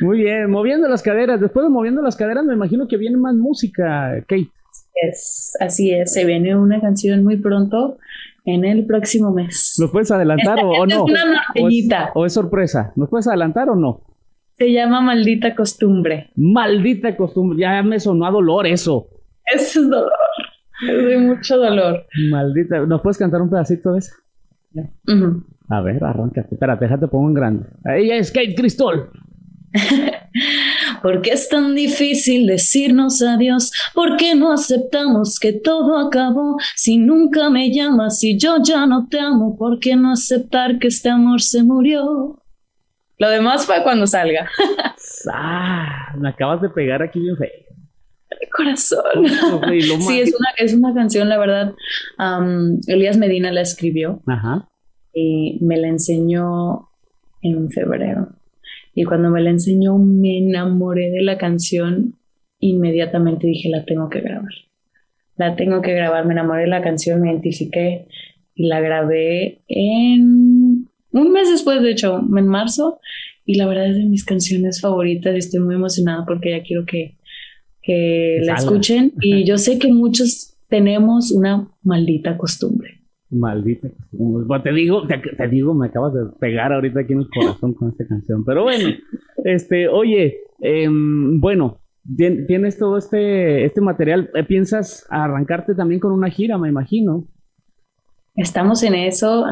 [0.01, 1.41] Muy bien, moviendo las caderas.
[1.41, 4.49] Después de moviendo las caderas, me imagino que viene más música, Kate.
[4.95, 7.99] Es, así es, se viene una canción muy pronto
[8.45, 9.77] en el próximo mes.
[9.79, 11.07] ¿Lo puedes adelantar o, no?
[11.55, 12.93] Es una o, es, sorpresa?
[12.97, 14.03] ¿Nos puedes adelantar o no?
[14.59, 16.31] Se llama Maldita Costumbre.
[16.37, 19.09] Maldita Costumbre, ya me sonó a dolor eso.
[19.53, 20.13] Eso es dolor,
[20.83, 22.07] es de mucho dolor.
[22.31, 24.14] Maldita, ¿nos puedes cantar un pedacito de esa?
[25.68, 26.55] A ver, arráncate.
[26.55, 27.66] Espérate, déjate pongo en grande.
[27.85, 29.11] Ella es Kate Cristol.
[31.03, 33.73] ¿Por qué es tan difícil decirnos adiós?
[33.95, 36.57] ¿Por qué no aceptamos que todo acabó?
[36.77, 40.88] Si nunca me llamas y yo ya no te amo, ¿por qué no aceptar que
[40.88, 42.38] este amor se murió?
[43.18, 44.49] Lo demás fue cuando salga.
[45.33, 47.62] ah, me acabas de pegar aquí bien feo.
[48.55, 49.27] Corazón.
[50.01, 51.75] sí, es una, es una canción, la verdad.
[52.87, 54.21] Elías Medina la escribió.
[54.27, 54.68] Ajá.
[55.14, 56.88] Y me la enseñó
[57.42, 58.29] en febrero.
[58.95, 62.14] Y cuando me la enseñó, me enamoré de la canción.
[62.59, 64.53] Inmediatamente dije, la tengo que grabar.
[65.37, 66.27] La tengo que grabar.
[66.27, 68.07] Me enamoré de la canción, me identifiqué
[68.55, 73.01] y la grabé en un mes después, de hecho, en marzo.
[73.45, 75.35] Y la verdad es de mis canciones favoritas.
[75.35, 77.16] Estoy muy emocionada porque ya quiero que,
[77.83, 79.12] que la escuchen.
[79.21, 83.88] Y yo sé que muchos tenemos una maldita costumbre Maldita.
[84.62, 88.07] te digo, te, digo, me acabas de pegar ahorita aquí en el corazón con esta
[88.07, 88.45] canción.
[88.45, 88.90] Pero bueno,
[89.45, 91.79] este, oye, em, bueno,
[92.16, 94.31] tienes todo este, este material.
[94.35, 97.25] Eh, ¿Piensas arrancarte también con una gira, me imagino?
[98.35, 99.45] Estamos en eso,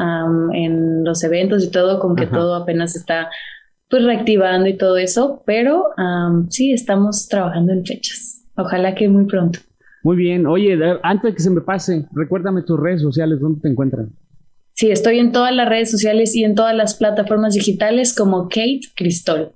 [0.53, 3.29] en los eventos y todo, con que todo apenas está
[3.91, 5.87] pues reactivando y todo eso, pero
[6.49, 8.41] sí, estamos trabajando en fechas.
[8.55, 9.59] Ojalá que muy pronto.
[10.03, 10.47] Muy bien.
[10.47, 14.13] Oye, antes de que se me pase, recuérdame tus redes sociales, ¿dónde te encuentran?
[14.73, 18.79] Sí, estoy en todas las redes sociales y en todas las plataformas digitales como Kate
[18.95, 19.51] Cristol.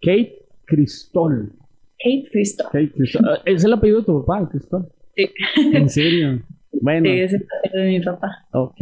[0.00, 1.52] Kate Cristol.
[1.98, 2.66] Kate Cristol.
[2.72, 3.28] Kate Cristol.
[3.28, 4.88] Ah, ¿Es el apellido de tu papá, Cristol?
[5.14, 5.28] Sí.
[5.74, 6.42] ¿En serio?
[6.80, 7.08] Bueno.
[7.08, 8.46] Sí, es el apellido de mi papá.
[8.52, 8.76] Ok.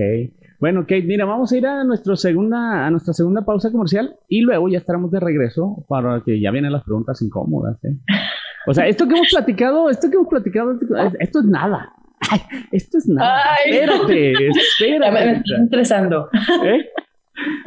[0.59, 4.41] Bueno, Kate, mira, vamos a ir a, nuestro segunda, a nuestra segunda pausa comercial y
[4.41, 7.83] luego ya estaremos de regreso para que ya vienen las preguntas incómodas.
[7.85, 7.97] ¿eh?
[8.67, 10.73] O sea, esto que hemos platicado, esto que hemos platicado,
[11.21, 11.93] esto es nada.
[12.73, 13.43] esto es nada.
[13.67, 15.13] Espérate, espérate.
[15.13, 16.29] me estoy estresando.
[16.65, 16.87] ¿Eh?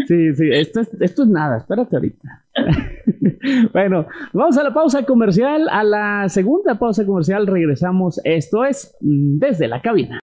[0.07, 2.43] Sí, sí, esto es, esto es nada, espérate ahorita.
[3.73, 5.67] bueno, vamos a la pausa comercial.
[5.69, 8.19] A la segunda pausa comercial regresamos.
[8.23, 10.19] Esto es Desde la Cabina.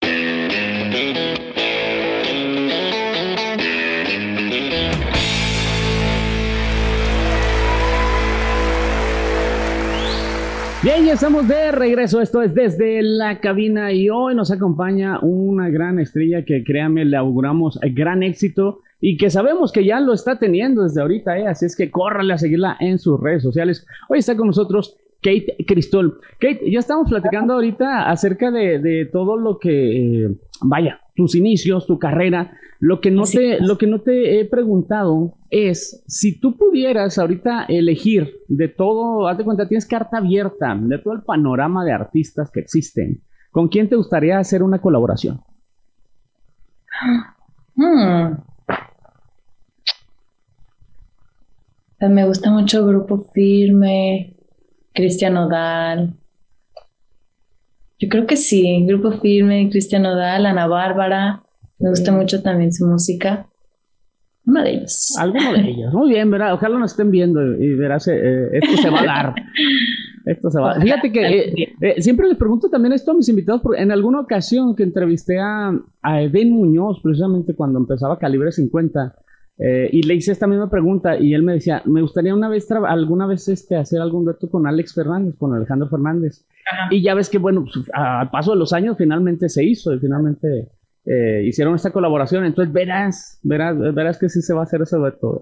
[10.87, 12.20] Bien, ya estamos de regreso.
[12.20, 17.16] Esto es desde la cabina y hoy nos acompaña una gran estrella que créame le
[17.16, 21.49] auguramos gran éxito y que sabemos que ya lo está teniendo desde ahorita, ¿eh?
[21.49, 23.85] así es que córrale a seguirla en sus redes sociales.
[24.09, 26.20] Hoy está con nosotros Kate Cristol.
[26.38, 31.99] Kate, ya estamos platicando ahorita acerca de, todo lo que, eh, vaya, tus inicios, tu
[31.99, 32.53] carrera.
[32.78, 37.64] Lo que no te, lo que no te he preguntado es si tú pudieras ahorita
[37.68, 42.60] elegir de todo, hazte cuenta, tienes carta abierta de todo el panorama de artistas que
[42.60, 43.22] existen.
[43.50, 45.40] ¿Con quién te gustaría hacer una colaboración?
[47.78, 48.36] Hmm.
[52.00, 54.36] Me gusta mucho Grupo Firme,
[54.94, 56.14] Cristian Odal.
[57.98, 61.42] Yo creo que sí, Grupo Firme, Cristian Odal, Ana Bárbara.
[61.78, 63.46] Me gusta mucho también su música.
[64.46, 65.14] Una de ellas.
[65.18, 65.92] Alguno de ellos.
[65.92, 66.54] Muy bien, ¿verdad?
[66.54, 69.34] Ojalá nos estén viendo y verás, eh, esto se va a dar.
[70.26, 70.74] Esto se va.
[70.80, 74.18] Fíjate que eh, eh, siempre les pregunto también esto a mis invitados, porque en alguna
[74.18, 79.14] ocasión que entrevisté a, a Eden Muñoz, precisamente cuando empezaba Calibre 50,
[79.58, 82.70] eh, y le hice esta misma pregunta y él me decía, me gustaría una vez,
[82.70, 86.44] alguna vez este, hacer algún reto con Alex Fernández, con Alejandro Fernández.
[86.90, 89.98] Y ya ves que, bueno, pues, al paso de los años finalmente se hizo y
[89.98, 90.68] finalmente
[91.06, 92.44] eh, hicieron esta colaboración.
[92.44, 95.40] Entonces verás, verás, verás que sí se va a hacer ese reto.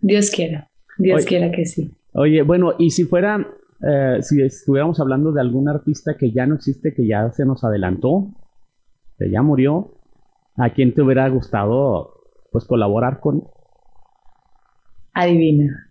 [0.00, 0.68] Dios quiera,
[0.98, 1.92] Dios quiera que sí.
[2.12, 3.46] Oye, bueno, y si fuera,
[3.86, 7.64] eh, si estuviéramos hablando de algún artista que ya no existe, que ya se nos
[7.64, 8.26] adelantó,
[9.18, 9.94] que ya murió,
[10.56, 12.14] ¿a quién te hubiera gustado
[12.50, 13.44] pues colaborar con...
[15.14, 15.90] Adivina.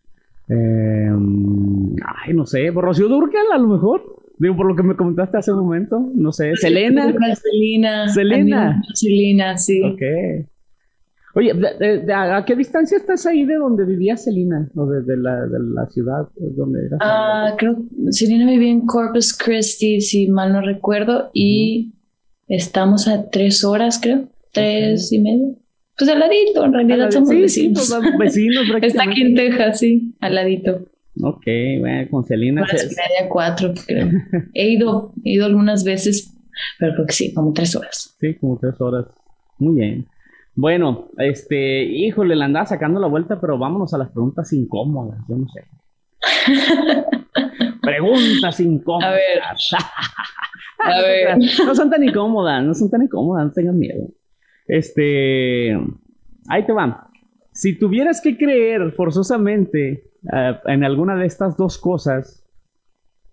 [0.49, 4.20] Eh, ay, no sé, por Rocío Durcal a lo mejor.
[4.41, 7.03] Digo, por lo que me comentaste hace un momento, no sé, Selena.
[7.35, 8.07] Selena.
[8.07, 8.81] Selena.
[8.95, 9.81] Selena, sí.
[9.83, 10.01] Ok.
[11.35, 11.51] Oye,
[12.11, 14.67] a qué distancia estás ahí de donde vivía Selena?
[14.75, 16.27] ¿O de, la, de la, ciudad
[16.57, 16.97] donde era?
[17.01, 21.93] Ah, creo que Selena vivía en Corpus Christi, si mal no recuerdo, y
[22.47, 24.27] estamos a tres horas, creo.
[24.51, 25.55] Tres y medio.
[25.97, 27.85] Pues al ladito, en realidad somos vecinos.
[27.85, 30.90] Sí, pues, vecinos Está aquí en Texas, sí, al ladito.
[31.19, 31.43] Ok,
[31.79, 32.61] bueno, con Celina.
[32.61, 34.09] Horas media, cuatro, creo.
[34.53, 36.33] he ido, he ido algunas veces,
[36.79, 38.15] pero creo que sí, como tres horas.
[38.19, 39.05] Sí, como tres horas.
[39.59, 40.07] Muy bien.
[40.55, 45.37] Bueno, este, híjole, le andaba sacando la vuelta, pero vámonos a las preguntas incómodas, yo
[45.37, 45.65] no sé.
[47.81, 49.09] preguntas incómodas.
[49.09, 49.41] A ver.
[50.97, 51.37] a ver.
[51.65, 54.07] No son tan incómodas, no son tan incómodas, no tengan miedo.
[54.67, 55.77] Este,
[56.47, 57.10] ahí te va.
[57.53, 62.47] Si tuvieras que creer forzosamente eh, en alguna de estas dos cosas,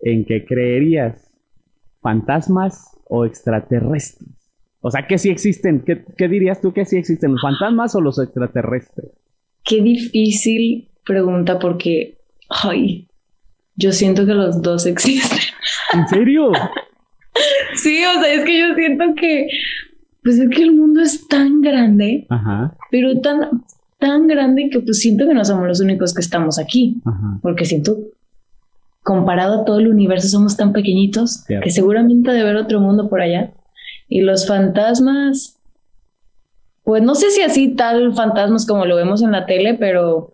[0.01, 1.31] ¿en qué creerías?
[2.01, 4.29] ¿Fantasmas o extraterrestres?
[4.81, 5.83] O sea, ¿qué sí existen?
[5.83, 7.33] ¿Qué, dirías tú que sí existen?
[7.33, 9.11] ¿Los fantasmas o los extraterrestres?
[9.63, 12.17] Qué difícil pregunta porque,
[12.49, 13.09] ay,
[13.75, 15.39] yo siento que los dos existen.
[15.93, 16.51] ¿En serio?
[17.75, 19.47] sí, o sea, es que yo siento que
[20.23, 22.27] pues es que el mundo es tan grande,
[22.91, 23.63] pero tan,
[23.99, 27.01] tan grande que pues siento que no somos los únicos que estamos aquí,
[27.41, 27.97] porque siento,
[29.03, 33.21] comparado a todo el universo, somos tan pequeñitos que seguramente debe haber otro mundo por
[33.21, 33.53] allá.
[34.07, 35.59] Y los fantasmas,
[36.83, 40.33] pues no sé si así tal fantasmas como lo vemos en la tele, pero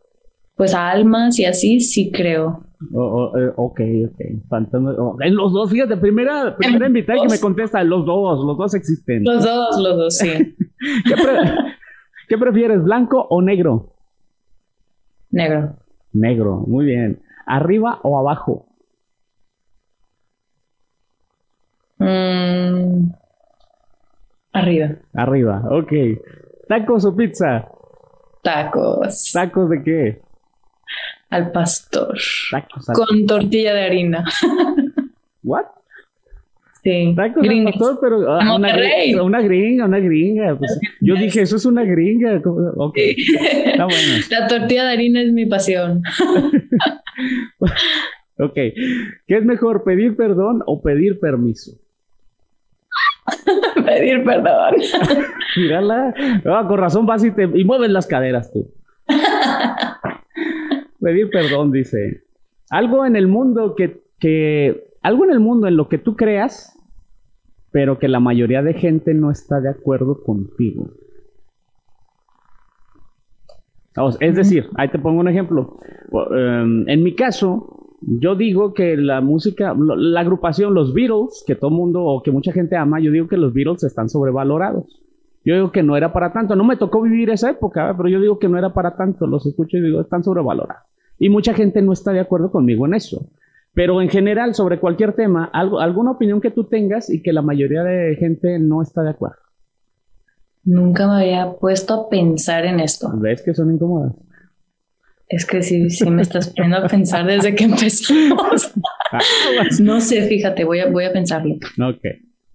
[0.56, 2.64] pues almas y así sí creo.
[2.94, 4.48] Oh, oh, ok, ok.
[4.48, 8.58] Fantasma, oh, en los dos, fíjate, primera, primera invitada que me contesta, los dos, los
[8.58, 9.24] dos existen.
[9.24, 10.30] Los dos, los dos, sí.
[11.06, 11.16] ¿Qué,
[12.38, 13.94] prefieres, blanco o negro?
[15.32, 15.76] Negro.
[16.14, 17.22] Negro, muy bien.
[17.46, 18.68] ¿Arriba o abajo?
[21.98, 23.12] Mm,
[24.54, 24.90] arriba.
[25.14, 25.94] Arriba, ok.
[26.68, 27.70] ¿Tacos o pizza?
[28.42, 29.32] Tacos.
[29.34, 30.26] ¿Tacos de qué?
[31.30, 32.18] al pastor.
[32.94, 34.26] Con tortilla de harina.
[35.44, 35.66] ¿What?
[36.84, 37.14] Sí.
[37.16, 38.70] Tacos al pastor, pero ah, una,
[39.24, 40.56] una, gringa, una gringa.
[40.56, 42.42] Pues, yo dije, eso es una gringa.
[42.76, 42.98] Ok.
[42.98, 44.24] Está bueno.
[44.30, 46.04] La tortilla de harina es mi pasión.
[48.38, 48.54] ok.
[48.54, 51.72] ¿Qué es mejor, pedir perdón o pedir permiso?
[53.86, 54.76] pedir perdón.
[55.58, 56.14] Mírala.
[56.46, 58.72] Ah, con razón vas y, te, y mueves las caderas tú.
[61.02, 62.24] Pedir perdón, dice.
[62.70, 64.86] Algo en el mundo que, que.
[65.06, 66.76] Algo en el mundo en lo que tú creas,
[67.70, 70.90] pero que la mayoría de gente no está de acuerdo contigo.
[74.20, 75.78] es decir, ahí te pongo un ejemplo.
[76.36, 81.70] Em, en mi caso, yo digo que la música, la agrupación, los Beatles, que todo
[81.70, 85.04] mundo o que mucha gente ama, yo digo que los Beatles están sobrevalorados.
[85.46, 86.56] Yo digo que no era para tanto.
[86.56, 89.28] No me tocó vivir esa época, pero yo digo que no era para tanto.
[89.28, 90.82] Los escucho y digo, están sobrevalorados.
[91.20, 93.30] Y mucha gente no está de acuerdo conmigo en eso.
[93.76, 97.42] Pero en general, sobre cualquier tema, algo, alguna opinión que tú tengas y que la
[97.42, 99.38] mayoría de gente no está de acuerdo.
[100.64, 103.12] Nunca me había puesto a pensar en esto.
[103.18, 104.14] ¿Ves que son incómodas?
[105.28, 108.74] Es que sí, sí me estás poniendo a pensar desde que empezamos.
[109.80, 111.56] No sé, fíjate, voy a, voy a pensarlo.
[111.56, 112.04] Ok,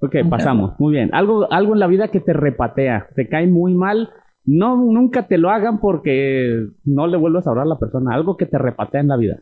[0.00, 0.78] ok, pasamos.
[0.78, 1.09] Muy bien.
[1.14, 4.11] Algo, algo en la vida que te repatea, te cae muy mal
[4.44, 8.14] no, nunca te lo hagan porque no le vuelvas a hablar a la persona.
[8.14, 9.38] Algo que te repatea en la vida.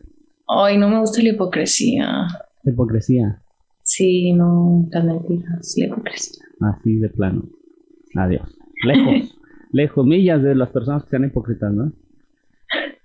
[0.51, 2.27] Ay, no me gusta la hipocresía.
[2.63, 3.39] La hipocresía.
[3.83, 6.43] Sí, no, las mentiras, la hipocresía.
[6.59, 7.43] Así de plano.
[8.15, 8.49] Adiós.
[8.83, 9.39] Lejos,
[9.71, 11.93] lejos, millas de las personas que sean hipócritas, ¿no?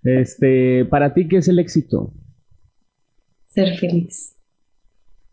[0.02, 2.14] Este, para ti, ¿qué es el éxito?
[3.46, 4.35] Ser feliz.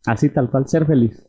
[0.06, 1.26] Así tal cual, ser feliz.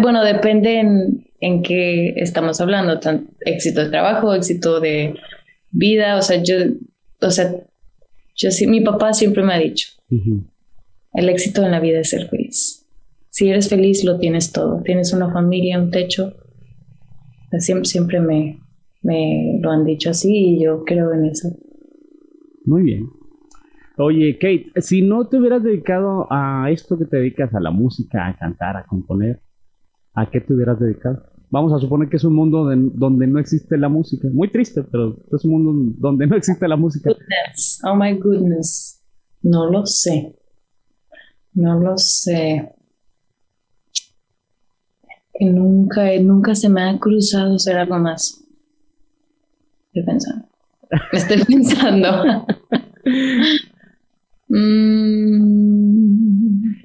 [0.00, 5.16] bueno, depende en, en qué estamos hablando, tan, éxito de trabajo, éxito de
[5.70, 6.54] vida, o sea, yo,
[7.20, 7.52] o sea,
[8.38, 9.88] yo sí, mi papá siempre me ha dicho,
[11.12, 12.86] el éxito en la vida es ser feliz.
[13.28, 14.82] Si eres feliz, lo tienes todo.
[14.82, 16.34] Tienes una familia, un techo.
[17.58, 18.60] Siempre, siempre me,
[19.02, 21.48] me lo han dicho así y yo creo en eso.
[22.64, 23.08] Muy bien.
[23.96, 28.26] Oye, Kate, si no te hubieras dedicado a esto que te dedicas, a la música,
[28.28, 29.40] a cantar, a componer,
[30.14, 31.24] ¿a qué te hubieras dedicado?
[31.50, 34.28] Vamos a suponer que es un mundo donde no existe la música.
[34.32, 37.10] Muy triste, pero es un mundo donde no existe la música.
[37.84, 39.00] Oh my goodness.
[39.42, 40.36] No lo sé.
[41.54, 42.74] No lo sé.
[45.40, 48.44] nunca, nunca se me ha cruzado hacer algo más.
[49.86, 50.48] Estoy pensando.
[51.12, 52.46] Estoy pensando.
[54.50, 55.37] Mm.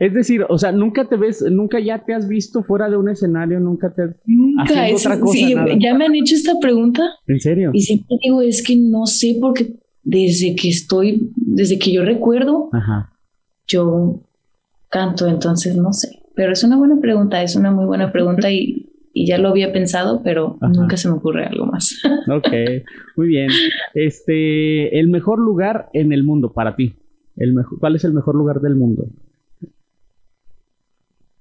[0.03, 3.07] Es decir, o sea, nunca te ves, nunca ya te has visto fuera de un
[3.07, 4.63] escenario, nunca te nunca
[4.93, 5.33] otra cosa.
[5.33, 7.03] Sí, ya me han hecho esta pregunta.
[7.25, 7.71] ¿En serio?
[7.73, 12.69] Y siempre digo, es que no sé, porque desde que estoy, desde que yo recuerdo,
[13.65, 14.19] yo
[14.89, 16.09] canto, entonces no sé.
[16.35, 19.71] Pero es una buena pregunta, es una muy buena pregunta y, y ya lo había
[19.71, 22.01] pensado, pero nunca se me ocurre algo más.
[22.29, 22.49] ok,
[23.15, 23.47] muy bien.
[23.93, 26.95] Este, el mejor lugar en el mundo para ti.
[27.37, 29.07] El mejor, ¿Cuál es el mejor lugar del mundo?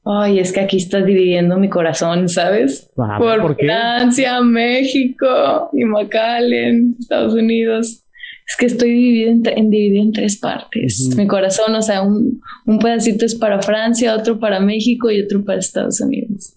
[0.04, 2.90] Ay, es que aquí estás dividiendo mi corazón, ¿sabes?
[2.98, 8.04] Ah, Por, Francia, México y McAllen, Estados Unidos.
[8.48, 11.14] Es que estoy dividida en, dividida en tres partes.
[11.16, 15.44] Mi corazón, o sea, un, un pedacito es para Francia, otro para México y otro
[15.44, 16.56] para Estados Unidos.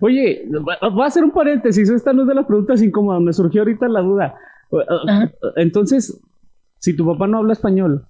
[0.00, 1.88] Oye, voy a hacer un paréntesis.
[1.88, 3.22] Esta no es de las preguntas incómodas.
[3.22, 4.34] Me surgió ahorita la duda.
[5.56, 6.20] Entonces,
[6.78, 8.06] si tu papá no habla español,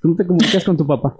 [0.00, 1.16] ¿cómo te comunicas con tu papá?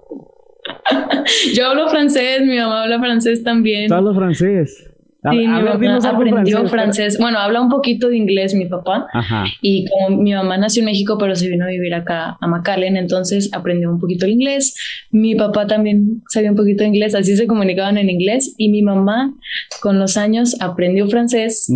[1.55, 3.87] Yo hablo francés, mi mamá habla francés también.
[3.87, 4.93] ¿Tú hablas francés?
[5.31, 9.07] Sí, mi mamá aprendió francés, Bueno, habla un poquito de inglés mi papá.
[9.13, 9.45] Ajá.
[9.61, 12.97] Y como mi mamá nació en México, pero se vino a vivir acá a McAllen,
[12.97, 14.75] entonces aprendió un poquito el inglés.
[15.11, 18.53] Mi papá también sabía un poquito de inglés, así se comunicaban en inglés.
[18.57, 19.33] Y mi mamá,
[19.81, 21.71] con los años, aprendió francés.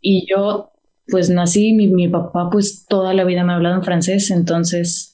[0.00, 0.70] Y yo,
[1.08, 5.11] pues nací, mi, mi papá, pues toda la vida me ha hablado en francés, entonces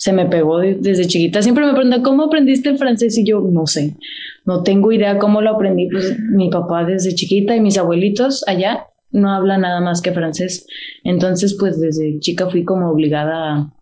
[0.00, 1.42] se me pegó desde chiquita.
[1.42, 3.18] Siempre me preguntan, ¿cómo aprendiste el francés?
[3.18, 3.96] Y yo, no sé,
[4.46, 5.90] no tengo idea cómo lo aprendí.
[5.90, 10.66] Pues mi papá desde chiquita y mis abuelitos allá no hablan nada más que francés.
[11.04, 13.74] Entonces, pues desde chica fui como obligada a...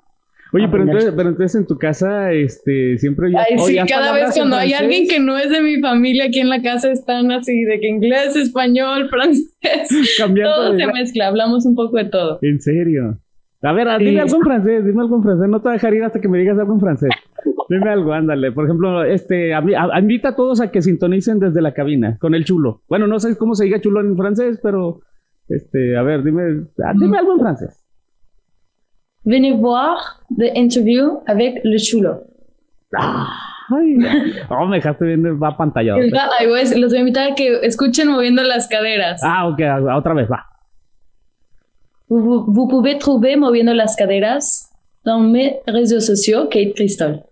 [0.53, 3.47] Oye, pero entonces, pero entonces en tu casa, este, siempre ya...
[3.49, 6.49] Ay, sí, cada vez cuando hay alguien que no es de mi familia aquí en
[6.49, 9.55] la casa están así, de que inglés, español, francés,
[10.19, 12.41] todo se mezcla, hablamos un poco de todo.
[12.43, 13.21] ¿En serio?
[13.63, 15.49] A ver, dime algo en francés, dime algo en francés.
[15.49, 17.11] No te voy a dejar ir hasta que me digas algo en francés.
[17.69, 18.53] Dime algo, ándale.
[18.53, 19.53] Por ejemplo, este,
[19.99, 22.83] invita a todos a que sintonicen desde la cabina con el chulo.
[22.89, 25.01] Bueno, no sé cómo se diga chulo en francés, pero,
[25.49, 27.85] este, a ver, dime, ah, dime algo en francés.
[29.25, 29.99] Venez voir
[30.37, 32.23] the interview avec le chulo.
[33.71, 33.99] Ay,
[34.49, 35.97] no, me dejaste bien, va pantalla.
[35.97, 39.21] Los voy a invitar a que escuchen moviendo las caderas.
[39.23, 39.61] Ah, ok,
[39.95, 40.47] otra vez, va.
[42.09, 44.71] Vous, vous, pouvez trouver Moviendo las Caderas
[45.05, 47.25] dans mes réseaux sociaux, Kate Crystal.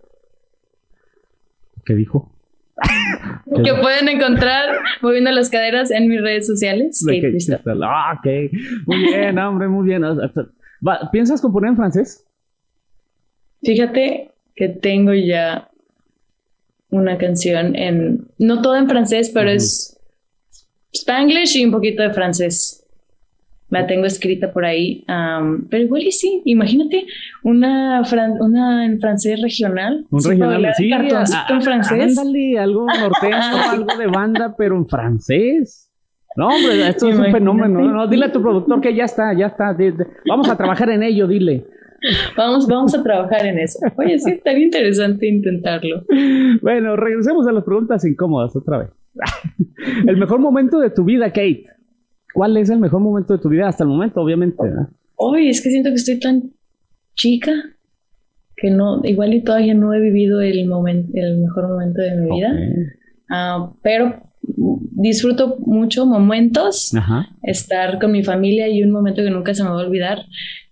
[1.85, 2.31] ¿Qué dijo?
[3.63, 7.61] que pueden encontrar Moviendo las Caderas en mis redes sociales, Kate, Kate Crystal.
[7.83, 8.51] Ah, ok.
[8.85, 10.03] Muy bien, hombre, muy bien.
[11.11, 12.27] ¿Piensas componer en francés?
[13.63, 15.69] Fíjate que tengo ya
[16.89, 19.99] una canción en, no todo en francés, pero es
[20.93, 22.76] spanglish y un poquito de francés
[23.69, 25.03] la tengo escrita por ahí,
[25.69, 27.05] pero igual y sí, imagínate
[27.43, 28.01] una,
[28.39, 30.05] una en francés regional.
[30.09, 32.17] Un regional, sí, en francés.
[32.17, 33.35] Ándale, algo norteño,
[33.71, 35.91] algo de banda, pero en francés.
[36.35, 37.81] No, hombre, esto es un fenómeno.
[37.81, 39.75] No, dile a tu productor que ya está, ya está.
[40.27, 41.65] vamos a trabajar en ello, dile.
[42.37, 43.79] Vamos, vamos a trabajar en eso.
[43.97, 46.03] Oye, sí, estaría interesante intentarlo.
[46.61, 48.89] Bueno, regresemos a las preguntas incómodas otra vez.
[50.07, 51.65] El mejor momento de tu vida, Kate.
[52.37, 54.61] ¿Cuál es el mejor momento de tu vida hasta el momento, obviamente?
[55.15, 56.51] Hoy es que siento que estoy tan
[57.15, 57.51] chica
[58.55, 62.35] que no, igual y todavía no he vivido el, momento, el mejor momento de mi
[62.35, 62.53] vida.
[63.31, 66.91] Ah, pero disfruto mucho momentos,
[67.41, 70.19] estar con mi familia y un momento que nunca se me va a olvidar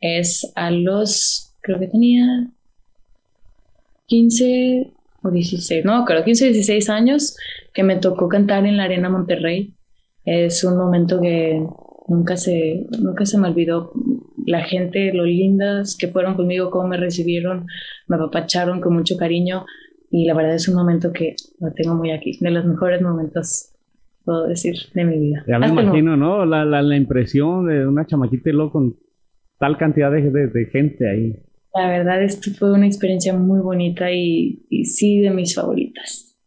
[0.01, 2.47] es a los, creo que tenía
[4.05, 4.91] 15
[5.23, 7.35] o 16, no, creo 15 o 16 años
[7.73, 9.74] que me tocó cantar en la Arena Monterrey
[10.25, 11.63] es un momento que
[12.07, 13.91] nunca se, nunca se me olvidó.
[14.45, 17.65] la gente, lo lindas que fueron conmigo, cómo me recibieron,
[18.07, 19.65] me apapacharon con mucho cariño
[20.11, 23.73] y la verdad es un momento que lo tengo muy aquí, de los mejores momentos,
[24.23, 25.43] puedo decir, de mi vida.
[25.47, 26.45] Ya me imagino, ¿no?
[26.45, 28.97] La, la, la, impresión de una chamaquita y luego con
[29.59, 31.35] tal cantidad de, de, gente ahí.
[31.73, 36.37] La verdad, esto fue una experiencia muy bonita y, y sí de mis favoritas.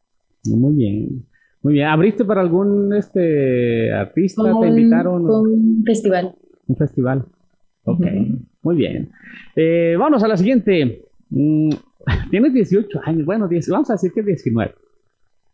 [0.44, 1.27] Muy bien.
[1.62, 1.88] Muy bien.
[1.88, 4.42] ¿Abriste para algún este artista?
[4.60, 5.24] ¿Te invitaron?
[5.28, 6.34] Un festival.
[6.66, 7.24] Un festival.
[7.84, 8.06] Ok.
[8.62, 9.10] Muy bien.
[9.56, 11.04] Eh, vamos a la siguiente.
[11.30, 11.70] Mm,
[12.30, 13.26] tienes 18 años.
[13.26, 14.74] Bueno, vamos a decir que 19.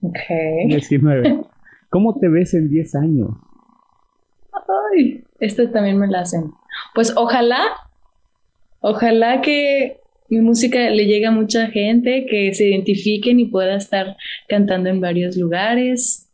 [0.02, 0.18] Ok.
[0.68, 1.40] 19.
[1.90, 3.30] ¿Cómo te ves en 10 años?
[4.92, 6.50] Ay, este también me la hacen.
[6.94, 7.62] Pues ojalá,
[8.80, 10.00] ojalá que
[10.34, 14.16] mi música le llegue a mucha gente, que se identifiquen y pueda estar
[14.48, 16.28] cantando en varios lugares.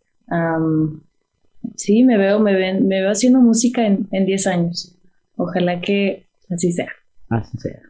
[1.76, 4.96] sí, me veo, me, ven, me veo haciendo música en, 10 años.
[5.36, 6.90] Ojalá que así sea.
[7.28, 7.80] Así sea.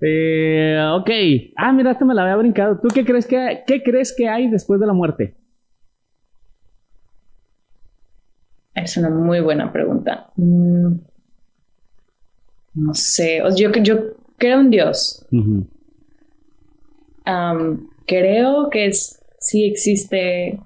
[0.00, 1.10] Eh, ok.
[1.56, 2.78] Ah, mira, esta me la había brincado.
[2.80, 5.34] ¿Tú qué crees que hay, qué crees que hay después de la muerte?
[8.74, 10.30] Es una muy buena pregunta.
[10.36, 10.94] Mm,
[12.74, 13.42] no sé.
[13.56, 15.26] Yo, yo creo en Dios.
[18.06, 20.58] creo que es, sí existe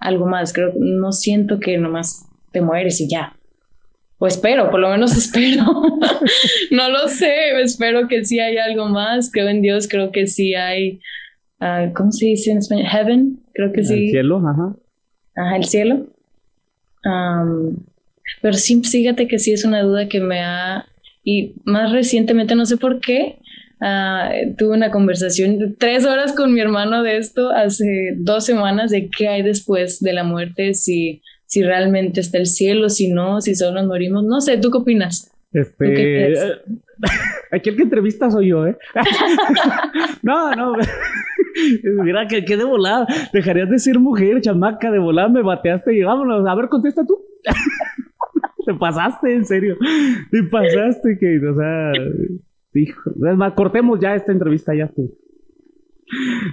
[0.00, 0.52] algo más.
[0.52, 3.34] Creo, no siento que nomás te mueres y ya.
[4.18, 5.64] O espero, por lo menos espero.
[6.70, 9.30] no lo sé, espero que sí hay algo más.
[9.30, 11.00] Creo en Dios, creo que sí hay,
[11.60, 12.86] uh, ¿cómo se dice en español?
[12.86, 14.06] Heaven, creo que sí.
[14.06, 14.74] El cielo, ajá.
[15.36, 16.06] Ajá, el cielo.
[18.42, 20.87] pero sí, fíjate que sí es una duda que me ha
[21.30, 23.36] y más recientemente, no sé por qué,
[23.82, 28.90] uh, tuve una conversación de tres horas con mi hermano de esto hace dos semanas
[28.90, 33.42] de qué hay después de la muerte, si, si realmente está el cielo, si no,
[33.42, 34.24] si solo nos morimos.
[34.24, 35.30] No sé, ¿tú qué opinas?
[35.52, 36.32] Este,
[37.52, 38.78] aquí el que entrevista soy yo, ¿eh?
[40.22, 40.72] no, no.
[42.04, 43.06] Mira, que, que de volada.
[43.34, 46.48] Dejarías de ser mujer, chamaca, de volada me bateaste y vámonos.
[46.48, 47.18] A ver, contesta tú.
[48.68, 49.78] Te pasaste, en serio.
[50.30, 51.90] Te pasaste, que, o sea,
[52.74, 53.10] hijo.
[53.56, 55.10] cortemos ya esta entrevista, ya tú.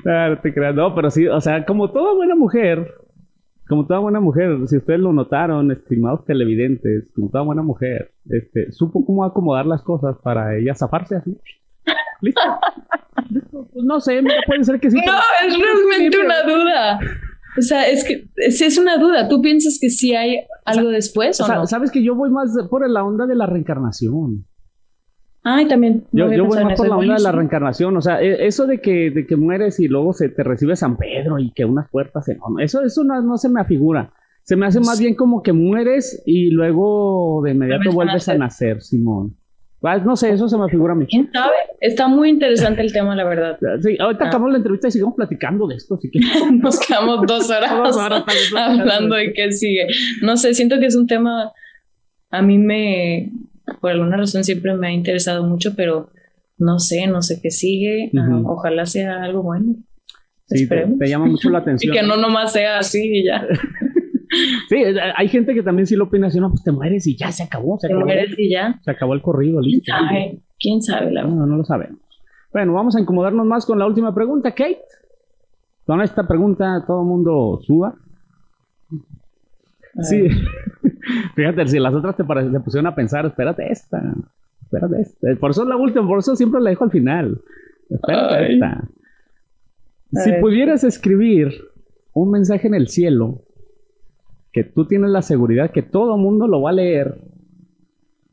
[0.06, 2.90] Ah, no te creas, no, pero sí, o sea, como toda buena mujer,
[3.68, 8.72] como toda buena mujer, si ustedes lo notaron, estimados televidentes, como toda buena mujer, este,
[8.72, 11.38] supo cómo acomodar las cosas para ella zafarse así.
[12.22, 12.42] ¿Listo?
[13.52, 14.98] Pues no sé, puede ser que sí.
[14.98, 15.14] No,
[15.48, 17.00] es realmente una duda.
[17.58, 19.28] O sea, es que es una duda.
[19.28, 21.66] ¿Tú piensas que sí hay algo después o, no?
[21.66, 24.46] Sabes que yo voy más por la onda de la reencarnación.
[25.44, 26.06] Ay, también.
[26.12, 27.96] Yo, voy más por la onda de la reencarnación.
[27.96, 30.98] O sea, e, eso de que, de que mueres y luego se te recibe San
[30.98, 32.38] Pedro y que unas puertas se...
[32.60, 34.12] Eso, eso no, se me afigura.
[34.44, 38.82] Se me hace más bien como que mueres y luego de inmediato vuelves a nacer,
[38.82, 39.38] Simón.
[39.86, 41.06] Ah, no sé, eso se me figura a mí.
[41.06, 41.56] ¿Quién sabe?
[41.80, 43.58] Está muy interesante el tema, la verdad.
[43.82, 44.28] Sí, ahorita ah.
[44.28, 46.20] acabamos la entrevista y sigamos platicando de esto, así que...
[46.54, 47.72] Nos quedamos dos horas,
[48.56, 49.88] hablando de qué sigue.
[50.22, 51.52] No sé, siento que es un tema...
[52.32, 53.32] A mí me...
[53.82, 56.10] Por alguna razón siempre me ha interesado mucho, pero
[56.58, 58.12] no sé, no sé qué sigue.
[58.18, 59.76] Ah, ojalá sea algo bueno.
[60.48, 61.94] Sí, te, te, llama mucho la atención.
[61.94, 63.48] y que no nomás sea así y ya.
[64.70, 67.16] Sí, eh, hay gente que también sí lo opina así, no, pues te mueres y
[67.16, 67.78] ya se acabó.
[67.80, 68.80] Se te mueres y ya.
[68.84, 69.84] Se acabó el corrido, listo.
[69.86, 70.42] ¿Quién sabe?
[70.60, 71.12] ¿Quién sabe?
[71.12, 72.00] La no, no lo sabemos.
[72.52, 74.82] Bueno, vamos a incomodarnos más con la última pregunta, Kate.
[75.86, 77.96] Con esta pregunta todo el mundo suba.
[80.02, 80.28] Sí.
[81.36, 84.02] Fíjate, si las otras te, te pusieron a pensar, espérate esta.
[84.62, 85.36] Espérate esta.
[85.40, 87.42] Por eso es la última, por eso siempre la dejo al final.
[87.90, 88.90] Espérate esta.
[90.12, 91.54] Si pudieras escribir
[92.14, 93.42] un mensaje en el cielo
[94.56, 97.16] que tú tienes la seguridad que todo mundo lo va a leer.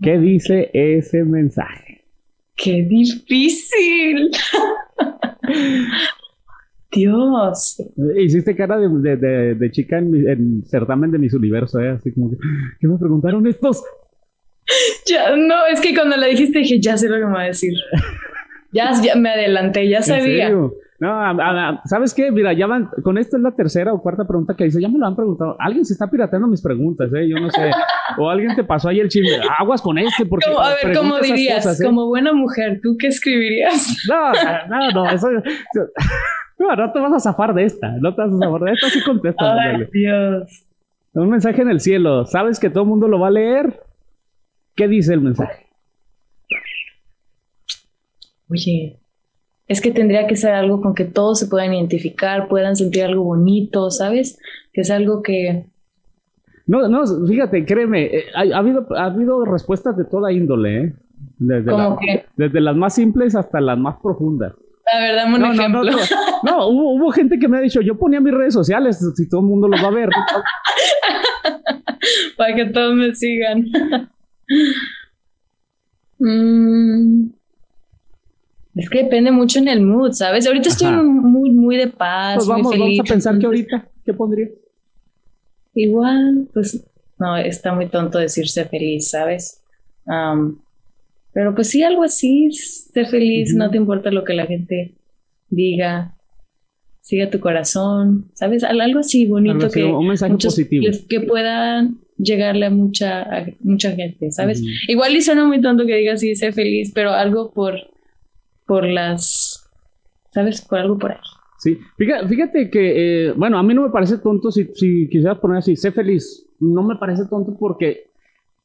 [0.00, 2.04] ¿Qué dice ese mensaje?
[2.54, 4.30] ¡Qué difícil!
[6.92, 7.82] Dios.
[8.16, 11.88] Hiciste cara de, chica en, certamen de mis universo, ¿eh?
[11.88, 12.36] Así como que,
[12.78, 13.82] ¿qué me preguntaron estos?
[15.06, 17.46] Ya, no, es que cuando la dijiste dije, ya sé lo que me va a
[17.46, 17.74] decir.
[18.70, 20.52] ya, ya me adelanté, ya sabía.
[21.02, 22.30] No, ¿sabes qué?
[22.30, 25.00] Mira, ya van, con esta es la tercera o cuarta pregunta que dice, ya me
[25.00, 25.56] lo han preguntado.
[25.58, 27.28] Alguien se está pirateando mis preguntas, ¿eh?
[27.28, 27.72] Yo no sé.
[28.18, 30.48] o alguien te pasó ahí el chisme, aguas con este, porque.
[30.56, 31.80] a ver, ¿cómo dirías?
[31.80, 31.84] ¿eh?
[31.84, 33.98] Como buena mujer, ¿tú qué escribirías?
[34.08, 34.32] No,
[34.68, 35.28] no, no, eso.
[36.58, 38.88] No, no te vas a zafar de esta, no te vas a zafar de esta,
[38.90, 39.54] sí contesta.
[39.54, 40.64] Ay, Dios.
[41.14, 43.80] Un mensaje en el cielo, ¿sabes que todo el mundo lo va a leer?
[44.76, 45.66] ¿Qué dice el mensaje?
[48.48, 49.01] Oye,
[49.72, 53.24] es que tendría que ser algo con que todos se puedan identificar, puedan sentir algo
[53.24, 54.38] bonito, ¿sabes?
[54.72, 55.64] Que es algo que...
[56.66, 60.92] No, no, fíjate, créeme, eh, ha, habido, ha habido respuestas de toda índole, ¿eh?
[61.38, 61.72] Desde,
[62.36, 64.52] desde las más simples hasta las más profundas.
[64.92, 65.84] La verdad, un no, ejemplo.
[65.84, 65.96] No,
[66.42, 69.40] no, hubo, hubo, gente que me ha dicho, yo ponía mis redes sociales, si todo
[69.40, 70.10] el mundo los va a ver.
[72.36, 73.64] Para que todos me sigan.
[76.24, 77.32] Mm.
[78.74, 80.46] Es que depende mucho en el mood, ¿sabes?
[80.46, 82.36] Ahorita estoy muy, muy de paz.
[82.36, 84.48] Pues vamos, muy feliz, vamos a pensar que ahorita, ¿qué pondría?
[85.74, 86.82] Igual, pues
[87.18, 89.58] no, está muy tonto decirse feliz, ¿sabes?
[91.32, 94.94] pero pues sí, algo así, ser feliz, no te importa lo que la gente
[95.48, 96.16] diga,
[97.00, 98.64] siga tu corazón, ¿sabes?
[98.64, 100.86] Algo así bonito que un mensaje positivo.
[101.08, 104.62] que puedan llegarle a mucha, mucha gente, ¿sabes?
[104.88, 107.74] Igual y suena muy tonto que diga así, sé feliz, pero algo por,
[108.72, 109.70] por las,
[110.30, 110.62] ¿sabes?
[110.62, 111.18] Por algo por ahí.
[111.58, 115.58] Sí, fíjate, que, eh, bueno, a mí no me parece tonto si, si quisieras poner
[115.58, 118.12] así, sé feliz, no me parece tonto porque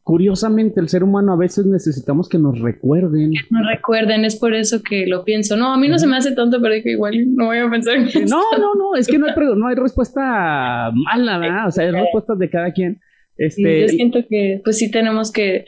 [0.03, 3.31] curiosamente el ser humano a veces necesitamos que nos recuerden.
[3.31, 5.57] Que nos recuerden, es por eso que lo pienso.
[5.57, 7.97] No, a mí no se me hace tonto, pero que igual no voy a pensar
[7.97, 8.19] en eso.
[8.21, 11.67] No, no, no, es que no hay, no hay respuesta mala, ¿verdad?
[11.67, 13.01] O sea, hay respuestas de cada quien.
[13.35, 15.65] Este, yo siento que pues sí tenemos que,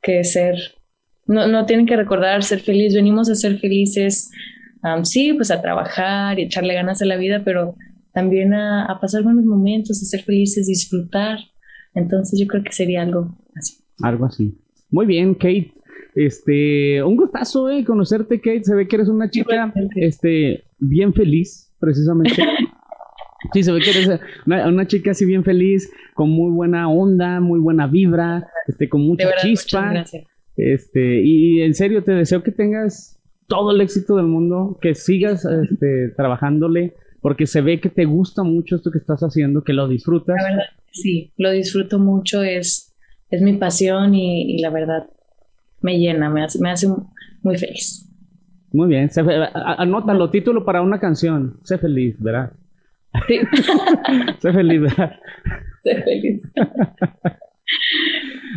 [0.00, 0.54] que ser,
[1.26, 4.30] no, no tienen que recordar ser feliz, venimos a ser felices,
[5.02, 7.74] sí, pues a trabajar y echarle ganas a la vida, pero
[8.12, 11.38] también a, a pasar buenos momentos, a ser felices, disfrutar.
[11.94, 13.76] Entonces yo creo que sería algo así.
[14.02, 14.58] Algo así.
[14.90, 15.72] Muy bien, Kate.
[16.14, 18.64] Este, un gustazo, eh, conocerte, Kate.
[18.64, 22.36] Se ve que eres una chica, este, bien feliz, precisamente.
[23.52, 27.58] sí, se ve que eres una, chica así bien feliz, con muy buena onda, muy
[27.58, 30.04] buena vibra, este, con mucha chispa.
[30.56, 35.44] Este, y en serio te deseo que tengas todo el éxito del mundo, que sigas
[35.44, 39.88] este, trabajándole, porque se ve que te gusta mucho esto que estás haciendo, que lo
[39.88, 40.36] disfrutas.
[40.36, 42.96] La verdad, sí, lo disfruto mucho, es,
[43.30, 45.08] es mi pasión y, la verdad
[45.80, 46.88] me llena, me hace, me hace
[47.42, 48.10] muy feliz.
[48.72, 49.10] Muy bien,
[49.54, 52.52] anótalo, título para una canción, sé feliz, ¿verdad?
[53.26, 53.38] Sí.
[54.40, 55.12] sé feliz, ¿verdad?
[55.84, 56.42] Sé feliz.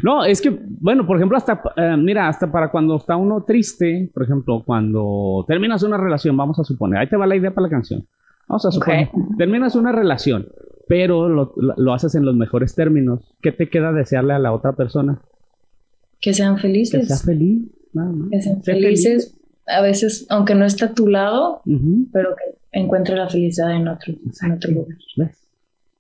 [0.04, 4.10] No, es que, bueno, por ejemplo, hasta, eh, mira, hasta para cuando está uno triste,
[4.14, 7.68] por ejemplo, cuando terminas una relación, vamos a suponer, ahí te va la idea para
[7.68, 8.06] la canción.
[8.48, 10.48] Vamos a suponer, terminas una relación,
[10.88, 13.36] pero lo, lo, haces en los mejores términos.
[13.42, 15.22] ¿Qué te queda desearle a la otra persona?
[16.22, 17.02] Que sean felices.
[17.02, 17.68] Que sea feliz.
[18.32, 19.38] Que sean felices.
[19.68, 21.62] A veces, aunque no esté a tu lado,
[22.14, 24.98] pero que encuentre la felicidad en otro, en otro lugar.
[25.18, 25.47] ¿Ves?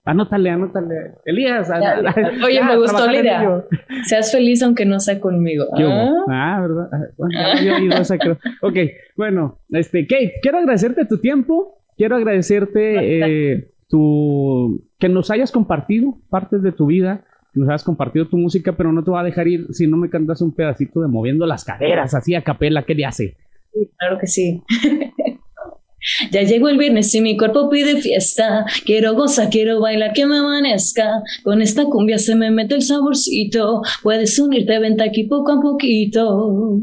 [0.07, 1.15] Anótale, anótale.
[1.25, 1.69] Elías.
[2.45, 3.63] Oye, me gustó la idea.
[4.05, 5.65] Seas feliz aunque no sea conmigo.
[5.77, 6.89] Ah, ah ¿verdad?
[6.93, 8.37] Ah, bueno, yo esa, creo.
[8.61, 8.75] Ok,
[9.17, 11.77] bueno, este, Kate, quiero agradecerte tu tiempo.
[11.97, 17.83] Quiero agradecerte eh, tu, que nos hayas compartido partes de tu vida, que nos hayas
[17.83, 20.55] compartido tu música, pero no te voy a dejar ir si no me cantas un
[20.55, 22.83] pedacito de moviendo las caderas así a capela.
[22.83, 23.35] ¿Qué le hace?
[23.73, 24.63] Sí, claro que sí.
[26.31, 28.65] Ya llegó el viernes y mi cuerpo pide fiesta.
[28.85, 31.21] Quiero gozar, quiero bailar, que me amanezca.
[31.43, 33.81] Con esta cumbia se me mete el saborcito.
[34.03, 36.79] Puedes unirte, vente aquí poco a poquito.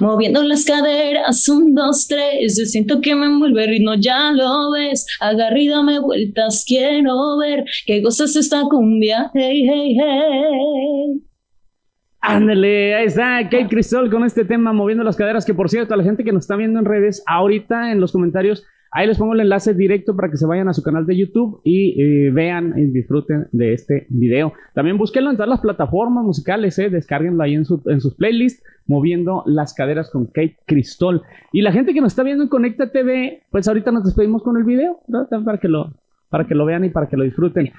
[0.00, 2.56] Moviendo las caderas, un, dos, tres.
[2.58, 5.06] Yo siento que me envuelve el ritmo, ya lo ves.
[5.20, 9.30] Agarrido me vueltas, quiero ver que gozas esta cumbia.
[9.34, 11.27] Hey, hey, hey.
[12.20, 15.96] Ándale, ahí está Kate Cristol con este tema moviendo las caderas, que por cierto, a
[15.96, 19.34] la gente que nos está viendo en redes, ahorita en los comentarios, ahí les pongo
[19.34, 22.74] el enlace directo para que se vayan a su canal de YouTube y eh, vean
[22.76, 24.52] y disfruten de este video.
[24.74, 28.64] También búsquenlo en todas las plataformas musicales, eh, descárguenlo ahí en, su, en sus playlists,
[28.86, 31.22] moviendo las caderas con Kate Cristol.
[31.52, 34.56] Y la gente que nos está viendo en Conecta TV, pues ahorita nos despedimos con
[34.56, 35.00] el video,
[35.44, 35.92] para que lo,
[36.28, 37.72] para que lo vean y para que lo disfruten.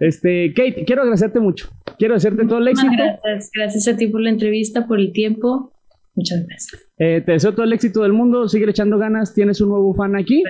[0.00, 1.68] Este, Kate, quiero agradecerte mucho.
[1.98, 2.92] Quiero hacerte todo el éxito.
[2.92, 5.72] Gracias, gracias a ti por la entrevista, por el tiempo.
[6.14, 6.92] Muchas gracias.
[6.98, 10.16] Eh, te deseo todo el éxito del mundo, sigue echando ganas, tienes un nuevo fan
[10.16, 10.42] aquí.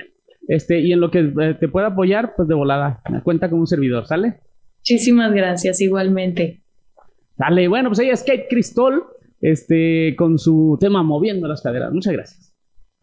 [0.47, 3.67] Este, y en lo que eh, te pueda apoyar, pues de volada, cuenta como un
[3.67, 4.39] servidor, ¿sale?
[4.79, 6.63] Muchísimas gracias, igualmente.
[7.37, 9.03] Dale, bueno, pues ella es Kate Cristol,
[9.41, 11.93] este, con su tema Moviendo las caderas.
[11.93, 12.55] Muchas gracias.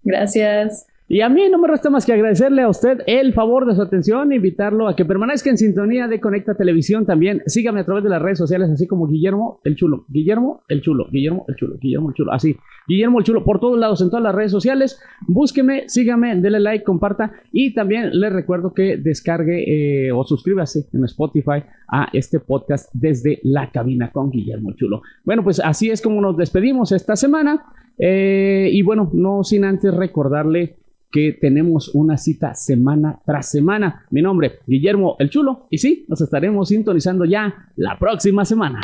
[0.02, 0.86] Gracias.
[1.08, 3.82] Y a mí no me resta más que agradecerle a usted el favor de su
[3.82, 7.42] atención, invitarlo a que permanezca en sintonía de Conecta Televisión también.
[7.46, 10.04] Sígame a través de las redes sociales, así como Guillermo el Chulo.
[10.08, 12.56] Guillermo el Chulo, Guillermo el Chulo, Guillermo el Chulo, así.
[12.88, 15.00] Guillermo el Chulo por todos lados, en todas las redes sociales.
[15.28, 17.30] Búsqueme, sígame, dele like, comparta.
[17.52, 23.38] Y también les recuerdo que descargue eh, o suscríbase en Spotify a este podcast desde
[23.44, 25.02] la cabina con Guillermo el Chulo.
[25.24, 27.64] Bueno, pues así es como nos despedimos esta semana.
[27.96, 30.76] Eh, y bueno, no sin antes recordarle
[31.10, 34.06] que tenemos una cita semana tras semana.
[34.10, 38.80] Mi nombre, Guillermo el Chulo, y sí, nos estaremos sintonizando ya la próxima semana.